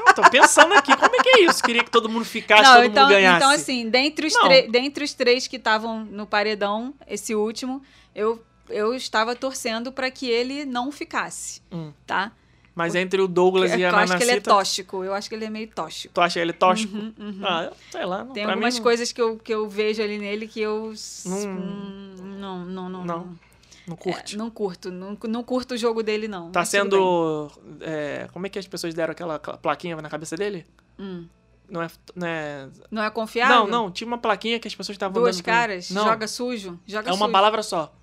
[0.07, 1.63] Eu tô pensando aqui, como é que é isso?
[1.63, 3.37] Queria que todo mundo ficasse, não, todo então, mundo ganhasse.
[3.37, 4.33] então, assim, dentre os,
[4.71, 7.81] dentre os três que estavam no paredão, esse último,
[8.13, 11.91] eu, eu estava torcendo para que ele não ficasse, Hum.
[12.05, 12.31] tá?
[12.75, 15.29] Mas entre o Douglas Eu e a acho que ele é Nanacita, tóxico, eu acho
[15.29, 16.11] que ele é meio tóxico.
[16.13, 16.95] tu acha ele tóxico?
[16.97, 17.39] Uhum, uhum.
[17.43, 18.23] Ah, eu- sei lá.
[18.23, 20.91] Não, Tem algumas não- coisas que eu, que eu vejo ali nele que eu.
[21.27, 23.05] hum, Não, não, não.
[23.05, 23.39] Não,
[23.87, 24.35] Não curte.
[24.35, 26.51] É, não curto, não, não curto o jogo dele, não.
[26.51, 27.51] tá mas sendo...
[27.81, 30.65] é, como é que as pessoas deram aquela plaquinha na cabeça dele?
[30.97, 31.25] Hum.
[31.69, 31.87] Não é...
[32.15, 32.67] Não, é...
[32.91, 33.67] Não é confiável?
[33.67, 35.87] não, não, tinha uma plaquinha que as pessoas estavam Duas caras?
[35.87, 36.79] Joga sujo?
[36.85, 37.31] Joga é uma sujo.
[37.31, 37.93] palavra só.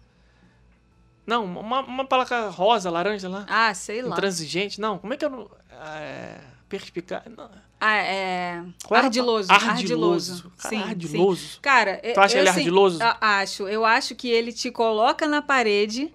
[1.27, 3.47] Não, uma, uma placa rosa, laranja lá.
[3.49, 4.17] Ah, sei lá.
[4.17, 4.99] Intransigente, não.
[4.99, 5.51] Como é que eu não.
[5.71, 7.23] É, perspicaz.
[7.37, 7.49] Não.
[7.81, 8.63] Ah, é.
[8.85, 9.49] Qual Ardiloso.
[9.49, 10.53] pa- Ardiloso.
[10.59, 11.47] Cara, Sim, ardiloso.
[11.47, 11.59] sim.
[11.63, 12.99] Cara, Tu acha eu, ele assim, ardiloso?
[13.21, 13.69] acho.
[13.69, 16.13] Eu acho que ele te coloca na parede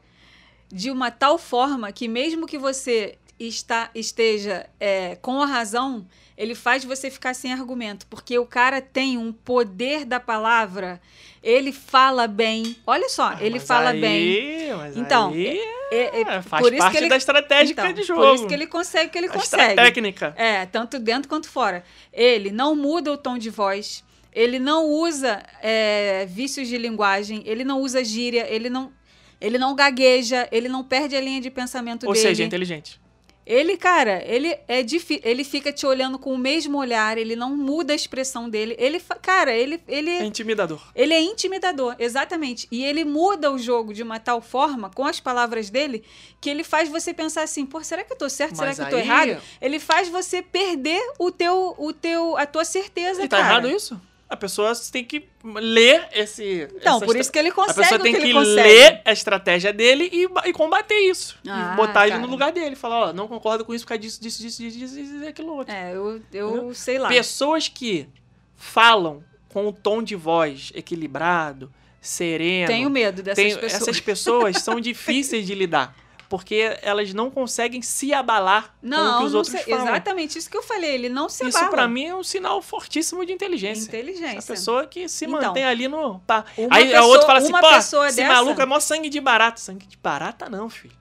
[0.69, 6.05] de uma tal forma que mesmo que você está, esteja é, com a razão,
[6.37, 8.05] ele faz você ficar sem argumento.
[8.07, 11.01] Porque o cara tem um poder da palavra.
[11.43, 12.75] Ele fala bem.
[12.87, 14.69] Olha só, Ah, ele fala aí- bem.
[14.95, 15.59] Então, aí
[15.91, 18.21] É, é- é, faz por isso parte que ele, da estratégia então, de jogo.
[18.21, 19.75] Por isso que ele consegue que ele a consegue.
[19.75, 20.33] técnica.
[20.37, 21.83] É, tanto dentro quanto fora.
[22.11, 27.63] Ele não muda o tom de voz, ele não usa é, vícios de linguagem, ele
[27.63, 28.91] não usa gíria, ele não,
[29.39, 32.27] ele não gagueja, ele não perde a linha de pensamento Ou dele.
[32.27, 32.99] seja, inteligente.
[33.45, 34.83] Ele, cara, ele é
[35.23, 38.75] ele fica te olhando com o mesmo olhar, ele não muda a expressão dele.
[38.79, 40.81] Ele, cara, ele, ele É intimidador.
[40.95, 42.67] ele é intimidador, exatamente.
[42.71, 46.03] E ele muda o jogo de uma tal forma, com as palavras dele,
[46.41, 48.55] que ele faz você pensar assim, pô, será que eu tô certo?
[48.55, 49.41] será Mas que eu tô aí- errado?
[49.61, 53.49] Ele faz você perder o teu, o teu, a tua certeza, E tá cara.
[53.51, 53.99] errado isso?
[54.27, 56.67] A pessoa tem que ler esse.
[56.75, 59.11] Então, por isso que ele A consegue pessoa o tem que, que, ele ler a
[59.11, 61.37] estratégia dele e, e combater isso.
[61.47, 62.21] Ah, e botar ele cara.
[62.25, 62.75] no lugar dele.
[62.75, 65.55] Falar, ó, não concordo com isso por causa disso, disso, disso, disso, disso, disso aquilo
[65.55, 65.73] outro.
[65.73, 66.73] É, eu, eu Entendeu?
[66.73, 67.07] sei lá.
[67.07, 68.07] Pessoas que
[68.55, 71.71] falam com o tom de voz equilibrado,
[72.01, 72.67] sereno.
[72.67, 73.73] Tenho medo dessas tem- pessoas.
[73.81, 75.95] Essas pessoas são difíceis de lidar.
[76.29, 79.87] Porque elas não conseguem se abalar com o Não, que os não outros sei, falam.
[79.87, 80.91] exatamente isso que eu falei.
[80.95, 81.71] Ele não se Isso abala.
[81.71, 83.87] pra mim é um sinal fortíssimo de inteligência.
[83.87, 84.37] Inteligência.
[84.37, 86.19] Essa pessoa que se Então, mantém ali no.
[86.21, 86.43] Pá.
[86.71, 89.59] Aí a pessoa- outra fala assim, pô, esse dessa- maluco é mó sangue de barata.
[89.59, 90.93] Sangue de barata não, filho.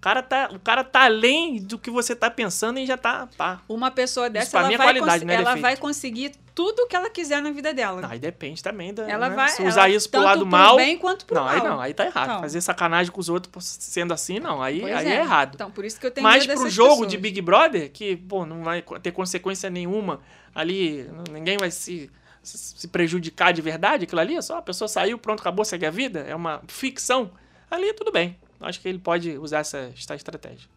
[0.00, 3.28] O cara tá, o cara tá além do que você tá pensando e já tá.
[3.36, 3.60] Pá.
[3.68, 6.86] Uma pessoa dessa, ela, é vai, qualidade, cons- não é ela vai conseguir tudo o
[6.86, 8.00] que ela quiser na vida dela.
[8.10, 9.06] Aí depende também da.
[9.06, 9.36] ela né?
[9.36, 10.76] vai Se usar ela- isso pro lado mal.
[10.76, 11.52] Pro bem quanto pro não, mal.
[11.54, 12.28] aí não, aí tá errado.
[12.30, 12.40] Então.
[12.40, 14.62] Fazer sacanagem com os outros sendo assim, não.
[14.62, 15.16] Aí, Pois aí é.
[15.20, 15.54] errado.
[15.56, 17.08] Então, por isso que eu tenho Mas pro jogo pessoas.
[17.10, 20.20] de Big Brother, que, pô, não vai ter consequência nenhuma
[20.54, 22.10] ali, ninguém vai se,
[22.42, 25.90] se prejudicar de verdade, aquilo ali é só a pessoa saiu, pronto, acabou, segue a
[25.90, 27.30] vida, é uma ficção.
[27.70, 28.34] Ali tudo bem.
[28.60, 30.68] Acho que ele pode usar essa, essa estratégia.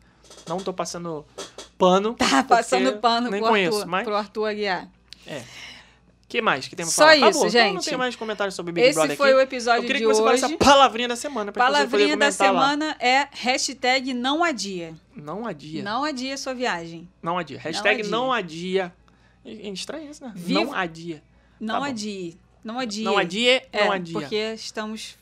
[0.48, 1.26] Não tô passando
[1.78, 2.14] pano.
[2.16, 4.88] Tá passando pano nem pro, conheço, Arthur, mas pro Arthur Aguiar.
[6.28, 7.16] que mais que tem pra Só falar?
[7.18, 7.48] isso, Acabou.
[7.48, 7.74] Então gente.
[7.76, 9.38] não tem mais comentários sobre Big Esse Brother foi aqui.
[9.38, 10.40] o episódio Eu queria de que você hoje.
[10.42, 12.62] falasse a palavrinha da semana pra Palavrinha da comentar lá.
[12.62, 14.96] semana é hashtag não adia.
[15.16, 15.84] Não adia.
[15.84, 17.08] Não adia sua viagem.
[17.22, 17.60] Não adia.
[17.60, 18.12] Hashtag adia.
[18.12, 18.94] não adia.
[19.46, 20.32] É estranho isso, né?
[20.36, 21.24] Viva- Não adia.
[21.60, 21.86] Não bom.
[21.86, 22.38] adie.
[22.64, 23.04] Não adie.
[23.04, 24.14] Não adie, É, não adia.
[24.14, 25.18] porque estamos...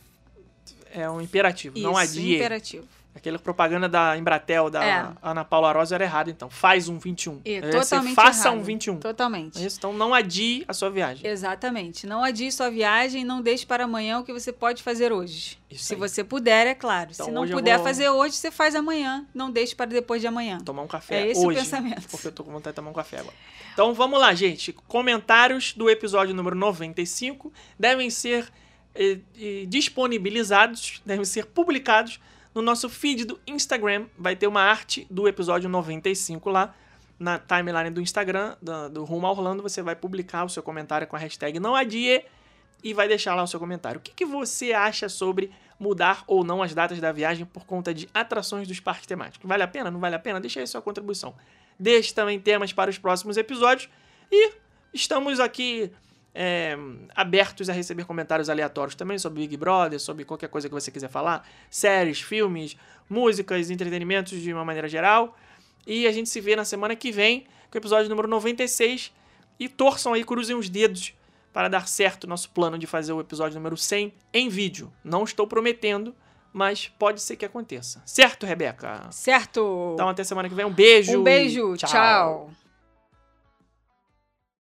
[0.93, 1.77] É um imperativo.
[1.79, 2.35] não Isso, adie.
[2.35, 2.87] imperativo.
[3.13, 5.05] Aquela propaganda da Embratel, da É.
[5.21, 6.49] Ana Paula Rosa era errada, então.
[6.49, 7.41] Faz um 21.
[7.43, 8.57] É, Deve ser totalmente faça errado.
[8.59, 8.99] um 21.
[8.99, 9.61] Totalmente.
[9.61, 11.29] É isso, então não adie a sua viagem.
[11.29, 12.07] Exatamente.
[12.07, 15.59] Não adie sua viagem, não deixe para amanhã o que você pode fazer hoje.
[15.69, 15.99] Isso Se aí.
[15.99, 17.09] você puder, é claro.
[17.13, 19.25] Então, Se não puder vou- fazer hoje, você faz amanhã.
[19.35, 20.59] Não deixe para depois de amanhã.
[20.63, 22.07] Tomar um café É esse o pensamento.
[22.09, 23.35] Porque eu tô com vontade de tomar um café agora.
[23.73, 24.71] Então vamos lá, gente.
[24.87, 28.47] Comentários do episódio número 95 devem ser
[29.67, 32.19] disponibilizados, devem ser publicados
[32.53, 34.07] no nosso feed do Instagram.
[34.17, 36.73] Vai ter uma arte do episódio 95 lá.
[37.17, 41.05] Na timeline do Instagram, do, do Rumo a Orlando, você vai publicar o seu comentário
[41.05, 42.23] com a hashtag não adie
[42.83, 43.99] e vai deixar lá o seu comentário.
[43.99, 47.93] O que, que você acha sobre mudar ou não as datas da viagem por conta
[47.93, 49.47] de atrações dos parques temáticos?
[49.47, 49.91] Vale a pena?
[49.91, 50.39] Não vale a pena?
[50.39, 51.35] Deixa aí sua contribuição.
[51.79, 53.87] Deixe também temas para os próximos episódios
[54.31, 54.53] e
[54.91, 55.91] estamos aqui
[56.33, 56.77] é,
[57.15, 61.09] abertos a receber comentários aleatórios também sobre Big Brother, sobre qualquer coisa que você quiser
[61.09, 62.77] falar, séries, filmes,
[63.09, 65.37] músicas, entretenimentos de uma maneira geral.
[65.85, 69.11] E a gente se vê na semana que vem com o episódio número 96
[69.59, 71.13] e torçam aí, cruzem os dedos
[71.53, 74.91] para dar certo o nosso plano de fazer o episódio número 100 em vídeo.
[75.03, 76.15] Não estou prometendo,
[76.53, 78.01] mas pode ser que aconteça.
[78.05, 79.07] Certo, Rebeca?
[79.11, 79.91] Certo?
[79.93, 80.65] Então até semana que vem.
[80.65, 81.19] Um beijo.
[81.19, 81.73] um beijo.
[81.73, 82.51] e tchau.